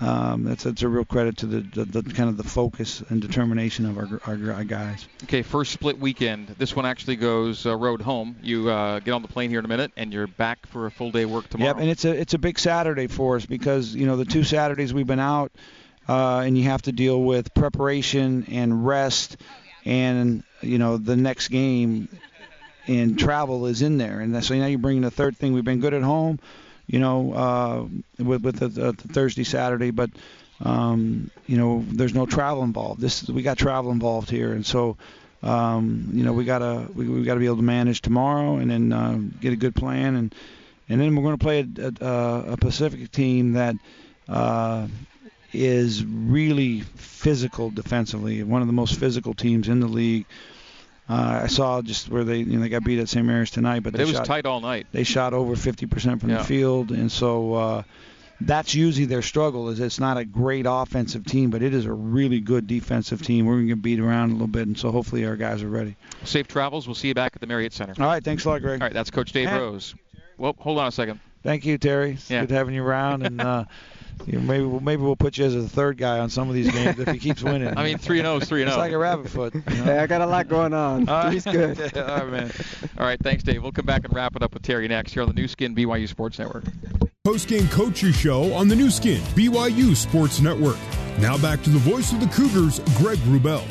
um, 0.00 0.44
that's 0.44 0.64
that's 0.64 0.80
a 0.82 0.88
real 0.88 1.04
credit 1.04 1.36
to 1.38 1.46
the, 1.46 1.60
the, 1.84 2.02
the, 2.02 2.14
kind 2.14 2.30
of 2.30 2.38
the 2.38 2.44
focus 2.44 3.02
and 3.10 3.20
determination 3.20 3.84
of 3.84 3.98
our, 3.98 4.20
our, 4.26 4.52
our 4.52 4.64
guys. 4.64 5.06
Okay, 5.24 5.42
first 5.42 5.72
split 5.72 5.98
weekend. 5.98 6.48
This 6.58 6.74
one 6.74 6.86
actually 6.86 7.16
goes 7.16 7.66
uh, 7.66 7.76
road 7.76 8.00
home. 8.00 8.36
You 8.42 8.70
uh, 8.70 9.00
get 9.00 9.12
on 9.12 9.20
the 9.20 9.28
plane 9.28 9.50
here 9.50 9.58
in 9.58 9.64
a 9.66 9.68
minute, 9.68 9.92
and 9.98 10.10
you're 10.10 10.26
back 10.26 10.66
for 10.68 10.86
a 10.86 10.90
full 10.90 11.10
day 11.10 11.26
work 11.26 11.50
tomorrow. 11.50 11.72
Yep, 11.72 11.80
and 11.80 11.90
it's 11.90 12.04
a 12.06 12.18
it's 12.18 12.32
a 12.32 12.38
big 12.38 12.58
Saturday 12.58 13.08
for 13.08 13.36
us 13.36 13.44
because 13.44 13.94
you 13.94 14.06
know 14.06 14.16
the 14.16 14.24
two 14.24 14.42
Saturdays 14.42 14.94
we've 14.94 15.06
been 15.06 15.20
out, 15.20 15.52
uh, 16.08 16.38
and 16.38 16.56
you 16.56 16.64
have 16.64 16.80
to 16.82 16.92
deal 16.92 17.22
with 17.22 17.52
preparation 17.52 18.46
and 18.48 18.86
rest, 18.86 19.36
and 19.84 20.44
you 20.62 20.78
know 20.78 20.96
the 20.96 21.16
next 21.16 21.48
game, 21.48 22.08
and 22.86 23.18
travel 23.18 23.66
is 23.66 23.82
in 23.82 23.98
there, 23.98 24.20
and 24.20 24.42
so 24.42 24.54
now 24.54 24.64
you're 24.64 24.78
bringing 24.78 25.02
the 25.02 25.10
third 25.10 25.36
thing. 25.36 25.52
We've 25.52 25.62
been 25.62 25.80
good 25.80 25.92
at 25.92 26.02
home 26.02 26.40
you 26.90 26.98
know, 26.98 27.32
uh, 27.32 28.22
with, 28.22 28.42
with 28.42 28.58
the, 28.58 28.68
the 28.68 28.92
Thursday, 28.92 29.44
Saturday, 29.44 29.90
but 29.90 30.10
um, 30.62 31.30
you 31.46 31.56
know, 31.56 31.84
there's 31.88 32.14
no 32.14 32.26
travel 32.26 32.62
involved. 32.62 33.00
This 33.00 33.26
we 33.28 33.42
got 33.42 33.56
travel 33.56 33.92
involved 33.92 34.28
here, 34.28 34.52
and 34.52 34.66
so 34.66 34.96
um, 35.42 36.10
you 36.12 36.24
know, 36.24 36.32
we 36.32 36.44
gotta 36.44 36.86
we, 36.94 37.08
we 37.08 37.22
gotta 37.24 37.40
be 37.40 37.46
able 37.46 37.56
to 37.56 37.62
manage 37.62 38.02
tomorrow, 38.02 38.56
and 38.56 38.70
then 38.70 38.92
uh, 38.92 39.18
get 39.40 39.52
a 39.52 39.56
good 39.56 39.74
plan 39.74 40.16
and 40.16 40.34
and 40.90 41.00
then 41.00 41.14
we're 41.14 41.22
going 41.22 41.38
to 41.38 41.42
play 41.42 41.60
a, 41.78 42.04
a, 42.04 42.52
a 42.52 42.56
Pacific 42.56 43.12
team 43.12 43.52
that 43.52 43.76
uh, 44.28 44.88
is 45.52 46.04
really 46.04 46.80
physical 46.80 47.70
defensively. 47.70 48.42
One 48.42 48.60
of 48.60 48.66
the 48.66 48.72
most 48.72 48.98
physical 48.98 49.32
teams 49.32 49.68
in 49.68 49.78
the 49.78 49.86
league. 49.86 50.26
Uh, 51.10 51.40
I 51.42 51.46
saw 51.48 51.82
just 51.82 52.08
where 52.08 52.22
they 52.22 52.38
you 52.38 52.44
know, 52.44 52.60
they 52.60 52.68
got 52.68 52.84
beat 52.84 53.00
at 53.00 53.08
St. 53.08 53.26
Mary's 53.26 53.50
tonight, 53.50 53.82
but, 53.82 53.92
but 53.92 53.98
they 53.98 54.04
it 54.04 54.06
was 54.06 54.16
shot, 54.16 54.26
tight 54.26 54.46
all 54.46 54.60
night. 54.60 54.86
They 54.92 55.02
shot 55.02 55.34
over 55.34 55.56
50% 55.56 56.20
from 56.20 56.30
yeah. 56.30 56.38
the 56.38 56.44
field, 56.44 56.92
and 56.92 57.10
so 57.10 57.54
uh, 57.54 57.82
that's 58.40 58.76
usually 58.76 59.06
their 59.06 59.22
struggle. 59.22 59.70
Is 59.70 59.80
it's 59.80 59.98
not 59.98 60.18
a 60.18 60.24
great 60.24 60.66
offensive 60.68 61.26
team, 61.26 61.50
but 61.50 61.62
it 61.62 61.74
is 61.74 61.84
a 61.84 61.92
really 61.92 62.38
good 62.38 62.68
defensive 62.68 63.22
team. 63.22 63.46
We're 63.46 63.54
going 63.54 63.66
to 63.66 63.74
get 63.74 63.82
beat 63.82 63.98
around 63.98 64.30
a 64.30 64.32
little 64.34 64.46
bit, 64.46 64.68
and 64.68 64.78
so 64.78 64.92
hopefully 64.92 65.26
our 65.26 65.34
guys 65.34 65.64
are 65.64 65.68
ready. 65.68 65.96
Safe 66.22 66.46
travels. 66.46 66.86
We'll 66.86 66.94
see 66.94 67.08
you 67.08 67.14
back 67.14 67.32
at 67.34 67.40
the 67.40 67.48
Marriott 67.48 67.72
Center. 67.72 68.00
All 68.00 68.06
right, 68.08 68.22
thanks 68.22 68.44
a 68.44 68.50
lot, 68.50 68.62
Greg. 68.62 68.80
All 68.80 68.86
right, 68.86 68.94
that's 68.94 69.10
Coach 69.10 69.32
Dave 69.32 69.48
And- 69.48 69.60
Rose. 69.60 69.96
Well, 70.38 70.54
hold 70.60 70.78
on 70.78 70.86
a 70.86 70.92
second. 70.92 71.18
Thank 71.42 71.66
you, 71.66 71.76
Terry. 71.76 72.12
It's 72.12 72.30
Yeah. 72.30 72.42
good 72.42 72.52
having 72.52 72.74
you 72.74 72.84
around, 72.84 73.26
and 73.26 73.40
uh, 73.40 73.64
you 74.26 74.38
know, 74.38 74.40
maybe 74.40 74.64
we'll, 74.64 74.80
maybe 74.80 75.02
we'll 75.02 75.16
put 75.16 75.38
you 75.38 75.44
as 75.44 75.54
a 75.54 75.68
third 75.68 75.96
guy 75.96 76.18
on 76.18 76.30
some 76.30 76.48
of 76.48 76.54
these 76.54 76.70
games 76.70 76.98
if 76.98 77.08
he 77.08 77.18
keeps 77.18 77.42
winning. 77.42 77.74
I 77.76 77.84
mean, 77.84 77.98
three 77.98 78.18
and 78.18 78.26
zero 78.26 78.36
is 78.36 78.48
three 78.48 78.62
and 78.62 78.70
oh. 78.70 78.74
it's 78.74 78.78
like 78.78 78.92
a 78.92 78.98
rabbit 78.98 79.28
foot. 79.28 79.54
You 79.54 79.60
know? 79.60 79.84
Hey, 79.84 79.98
I 79.98 80.06
got 80.06 80.20
a 80.20 80.26
lot 80.26 80.48
going 80.48 80.72
on. 80.72 81.08
All 81.08 81.24
right. 81.24 81.30
Three's 81.30 81.44
good. 81.44 81.80
All 81.96 82.04
right, 82.04 82.28
man. 82.28 82.52
All 82.98 83.06
right, 83.06 83.20
thanks, 83.22 83.42
Dave. 83.42 83.62
We'll 83.62 83.72
come 83.72 83.86
back 83.86 84.04
and 84.04 84.14
wrap 84.14 84.36
it 84.36 84.42
up 84.42 84.54
with 84.54 84.62
Terry 84.62 84.88
next 84.88 85.12
here 85.12 85.22
on 85.22 85.28
the 85.28 85.34
Nu 85.34 85.48
Skin 85.48 85.74
BYU 85.74 86.08
Sports 86.08 86.38
Network. 86.38 86.64
Post-game 87.24 87.68
coaches 87.68 88.16
show 88.16 88.52
on 88.54 88.68
the 88.68 88.76
Nu 88.76 88.90
Skin 88.90 89.20
BYU 89.34 89.94
Sports 89.94 90.40
Network. 90.40 90.78
Now 91.18 91.36
back 91.38 91.62
to 91.62 91.70
the 91.70 91.78
voice 91.78 92.12
of 92.12 92.20
the 92.20 92.26
Cougars, 92.26 92.80
Greg 92.96 93.18
Wrubell. 93.18 93.64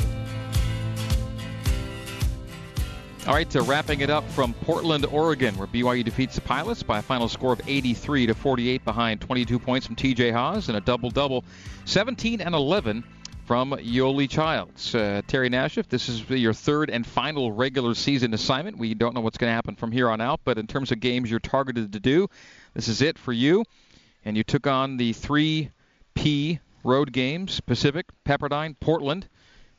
All 3.29 3.35
right, 3.35 3.53
so 3.53 3.63
wrapping 3.63 4.01
it 4.01 4.09
up 4.09 4.27
from 4.31 4.55
Portland, 4.55 5.05
Oregon, 5.05 5.55
where 5.55 5.67
BYU 5.67 6.03
defeats 6.03 6.33
the 6.33 6.41
Pilots 6.41 6.81
by 6.81 6.97
a 6.97 7.01
final 7.03 7.29
score 7.29 7.53
of 7.53 7.61
83 7.67 8.25
to 8.25 8.33
48 8.33 8.83
behind 8.83 9.21
22 9.21 9.59
points 9.59 9.85
from 9.85 9.95
TJ 9.95 10.33
Haws 10.33 10.67
and 10.67 10.75
a 10.75 10.81
double-double, 10.81 11.45
17 11.85 12.41
and 12.41 12.55
11 12.55 13.03
from 13.45 13.73
Yoeli 13.73 14.27
Childs. 14.27 14.95
Uh, 14.95 15.21
Terry 15.27 15.47
Nash, 15.47 15.77
if 15.77 15.87
this 15.87 16.09
is 16.09 16.27
your 16.27 16.53
third 16.53 16.89
and 16.89 17.05
final 17.05 17.51
regular 17.51 17.93
season 17.93 18.33
assignment, 18.33 18.79
we 18.79 18.95
don't 18.95 19.13
know 19.13 19.21
what's 19.21 19.37
going 19.37 19.51
to 19.51 19.55
happen 19.55 19.75
from 19.75 19.91
here 19.91 20.09
on 20.09 20.21
out, 20.21 20.39
but 20.43 20.57
in 20.57 20.65
terms 20.65 20.91
of 20.91 20.99
games 20.99 21.29
you're 21.29 21.39
targeted 21.39 21.93
to 21.93 21.99
do, 21.99 22.27
this 22.73 22.87
is 22.87 23.03
it 23.03 23.19
for 23.19 23.31
you. 23.31 23.63
And 24.25 24.37
you 24.37 24.43
took 24.43 24.65
on 24.65 24.97
the 24.97 25.13
3P 25.13 26.59
road 26.83 27.11
games, 27.11 27.59
Pacific, 27.59 28.07
Pepperdine, 28.25 28.75
Portland 28.79 29.27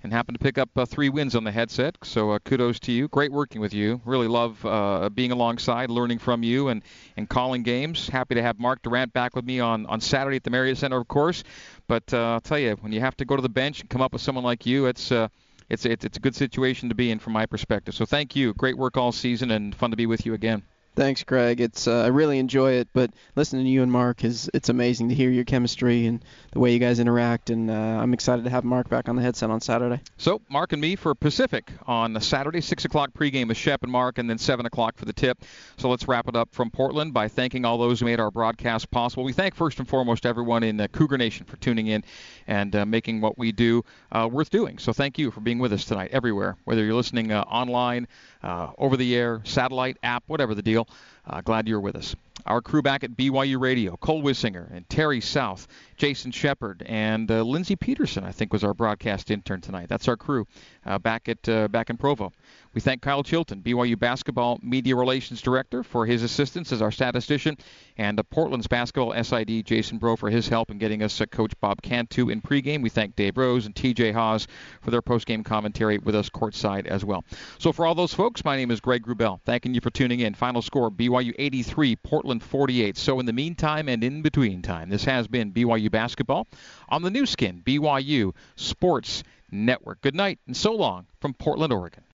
and 0.03 0.13
happened 0.13 0.39
to 0.39 0.43
pick 0.43 0.59
up 0.59 0.71
uh, 0.77 0.85
three 0.87 1.09
wins 1.09 1.35
on 1.35 1.45
the 1.45 1.51
headset. 1.51 1.97
So 2.03 2.31
uh, 2.31 2.39
kudos 2.39 2.81
to 2.81 2.93
you. 2.93 3.09
Great 3.09 3.33
working 3.33 3.61
with 3.61 3.75
you. 3.75 4.01
Really 4.05 4.29
love 4.29 4.65
uh, 4.65 5.09
being 5.11 5.33
alongside, 5.33 5.91
learning 5.91 6.19
from 6.19 6.43
you, 6.43 6.69
and, 6.69 6.83
and 7.17 7.29
calling 7.29 7.63
games. 7.63 8.09
Happy 8.09 8.35
to 8.35 8.43
have 8.43 8.59
Mark 8.59 8.83
Durrant 8.83 9.13
back 9.13 9.37
with 9.37 9.45
me 9.45 9.61
on, 9.61 9.87
on 9.87 10.01
Saturday 10.01 10.37
at 10.37 10.45
the 10.45 10.51
Marriott 10.51 10.79
Center, 10.79 10.99
of 10.99 11.09
course. 11.09 11.45
But 11.87 12.13
uh, 12.15 12.33
I'll 12.33 12.41
tell 12.41 12.59
you, 12.59 12.77
when 12.81 12.93
you 12.93 13.01
have 13.01 13.17
to 13.19 13.25
go 13.25 13.37
to 13.37 13.43
the 13.43 13.49
bench 13.49 13.81
and 13.81 13.91
come 13.91 14.01
up 14.01 14.13
with 14.13 14.23
someone 14.23 14.45
like 14.45 14.67
you, 14.67 14.87
it's 14.87 15.13
uh, 15.13 15.29
it's 15.69 15.85
it's 15.85 16.05
it's 16.05 16.17
a 16.17 16.21
good 16.21 16.35
situation 16.35 16.89
to 16.89 16.95
be 16.95 17.11
in 17.11 17.19
from 17.19 17.33
my 17.33 17.47
perspective. 17.47 17.95
So 17.95 18.07
thank 18.07 18.37
you. 18.37 18.55
Great 18.55 18.77
work 18.77 18.97
all 18.97 19.13
season, 19.13 19.51
and 19.51 19.75
fun 19.75 19.91
to 19.91 19.97
be 19.97 20.07
with 20.07 20.27
you 20.27 20.35
again. 20.35 20.63
Thanks, 21.01 21.25
Craig. 21.25 21.63
It's 21.63 21.89
uh, 21.89 22.03
I 22.03 22.09
really 22.09 22.39
enjoy 22.39 22.73
it, 22.73 22.89
but 22.93 23.11
listening 23.35 23.65
to 23.65 23.71
you 23.71 23.83
and 23.83 23.91
Mark 23.91 24.23
is 24.23 24.51
it's 24.53 24.69
amazing 24.69 25.09
to 25.09 25.15
hear 25.15 25.31
your 25.31 25.45
chemistry 25.45 26.05
and 26.05 26.23
the 26.53 26.59
way 26.59 26.75
you 26.75 26.79
guys 26.79 26.99
interact, 26.99 27.49
and 27.49 27.71
uh, 27.71 27.73
I'm 27.73 28.13
excited 28.13 28.45
to 28.45 28.51
have 28.51 28.65
Mark 28.65 28.91
back 28.91 29.09
on 29.09 29.17
the 29.17 29.23
headset 29.23 29.49
on 29.49 29.63
Saturday. 29.63 30.03
So, 30.19 30.43
Mark 30.51 30.75
and 30.75 30.83
me 30.83 30.97
for 30.97 31.15
Pacific 31.15 31.73
on 31.87 32.21
Saturday, 32.21 32.61
6 32.61 32.85
o'clock 32.85 33.13
pregame 33.15 33.49
with 33.49 33.57
Shep 33.57 33.83
and 33.83 33.91
Mark, 33.91 34.19
and 34.19 34.29
then 34.29 34.37
7 34.37 34.67
o'clock 34.67 34.99
for 34.99 35.07
the 35.07 35.15
tip. 35.15 35.43
So, 35.79 35.89
let's 35.89 36.07
wrap 36.07 36.29
it 36.29 36.37
up 36.37 36.53
from 36.53 36.71
Portland 36.71 37.15
by 37.15 37.29
thanking 37.29 37.65
all 37.65 37.79
those 37.79 38.01
who 38.01 38.05
made 38.05 38.21
our 38.21 38.31
broadcast 38.31 38.91
possible. 38.91 39.25
We 39.25 39.33
thank 39.33 39.55
first 39.55 39.79
and 39.79 39.89
foremost 39.89 40.27
everyone 40.27 40.63
in 40.63 40.79
uh, 40.81 40.89
Cougar 40.89 41.17
Nation 41.17 41.47
for 41.47 41.57
tuning 41.57 41.87
in 41.87 42.05
and 42.47 42.77
uh, 42.77 42.85
making 42.85 43.23
what 43.23 43.39
we 43.39 43.53
do 43.53 43.87
uh, 44.13 44.29
worth 44.31 44.51
doing. 44.51 44.77
So, 44.77 44.93
thank 44.93 45.19
you 45.19 45.31
for 45.31 45.41
being 45.41 45.61
with 45.61 45.73
us 45.73 45.87
tonight, 45.87 46.11
everywhere, 46.13 46.59
whether 46.65 46.85
you're 46.85 46.93
listening 46.93 47.33
uh, 47.33 47.41
online, 47.43 48.07
uh, 48.43 48.69
over 48.79 48.97
the 48.97 49.15
air, 49.15 49.41
satellite, 49.45 49.99
app, 50.03 50.25
whatever 50.27 50.55
the 50.55 50.63
deal. 50.63 50.89
Uh, 51.31 51.41
glad 51.43 51.69
you're 51.69 51.81
with 51.81 51.95
us. 51.95 52.17
Our 52.47 52.61
crew 52.61 52.83
back 52.83 53.05
at 53.05 53.17
BYU 53.17 53.61
Radio, 53.61 53.97
Cole 53.97 54.23
Wissinger 54.23 54.69
and 54.75 54.89
Terry 54.89 55.21
South, 55.21 55.69
Jason 55.97 56.33
Shepard, 56.33 56.83
and 56.87 57.31
uh, 57.31 57.43
Lindsey 57.43 57.77
Peterson, 57.77 58.25
I 58.25 58.33
think, 58.33 58.53
was 58.53 58.65
our 58.65 58.75
broadcast 58.75 59.31
intern 59.31 59.61
tonight. 59.61 59.89
That's 59.89 60.09
our 60.09 60.17
crew 60.17 60.47
uh, 60.87 60.99
back 60.99 61.29
at 61.29 61.49
uh, 61.49 61.69
back 61.69 61.91
in 61.91 61.97
Provo. 61.97 62.33
We 62.73 62.81
thank 62.81 63.03
Kyle 63.03 63.25
Chilton, 63.25 63.63
BYU 63.63 63.99
basketball 63.99 64.61
media 64.63 64.95
relations 64.95 65.43
director, 65.43 65.83
for 65.83 66.07
his 66.07 66.23
assistance 66.23 66.73
as 66.73 66.81
our 66.81 66.93
statistician, 66.93 67.59
and 67.99 68.19
uh, 68.19 68.23
Portland's 68.23 68.69
basketball 68.69 69.13
SID 69.23 69.67
Jason 69.67 69.99
Bro 69.99 70.17
for 70.17 70.31
his 70.31 70.49
help 70.49 70.71
in 70.71 70.79
getting 70.79 71.03
us 71.03 71.21
uh, 71.21 71.27
Coach 71.27 71.53
Bob 71.61 71.83
Cantu 71.83 72.31
in 72.31 72.41
pregame. 72.41 72.83
We 72.83 72.89
thank 72.89 73.17
Dave 73.17 73.37
Rose 73.37 73.67
and 73.67 73.75
TJ 73.75 74.15
Haws 74.15 74.47
for 74.81 74.91
their 74.91 75.03
postgame 75.03 75.45
commentary 75.45 75.99
with 75.99 76.15
us 76.15 76.31
courtside 76.31 76.87
as 76.87 77.05
well. 77.05 77.25
So 77.59 77.73
for 77.73 77.85
all 77.85 77.95
those 77.95 78.15
folks, 78.15 78.45
my 78.45 78.57
name 78.57 78.71
is 78.71 78.81
Greg 78.81 79.05
Wrubell. 79.05 79.41
Thanking 79.45 79.75
you 79.75 79.81
for 79.81 79.91
tuning 79.91 80.21
in. 80.21 80.35
Final 80.35 80.63
score: 80.63 80.91
BYU 81.21 81.35
83, 81.39 81.97
Portland 81.97 82.43
48. 82.43 82.97
So 82.97 83.21
in 83.21 83.27
the 83.27 83.33
meantime 83.33 83.89
and 83.89 84.03
in 84.03 84.23
between 84.23 84.63
time, 84.63 84.89
this 84.89 85.05
has 85.05 85.29
been 85.29 85.53
BYU 85.53 85.91
basketball 85.91 86.49
on 86.89 87.03
the 87.03 87.11
Nu 87.11 87.27
Skin 87.27 87.63
BYU 87.65 88.33
Sports 88.57 89.23
Network. 89.51 90.01
Good 90.01 90.15
night 90.15 90.39
and 90.47 90.57
so 90.57 90.73
long 90.73 91.07
from 91.21 91.35
Portland, 91.35 91.73
Oregon. 91.73 92.05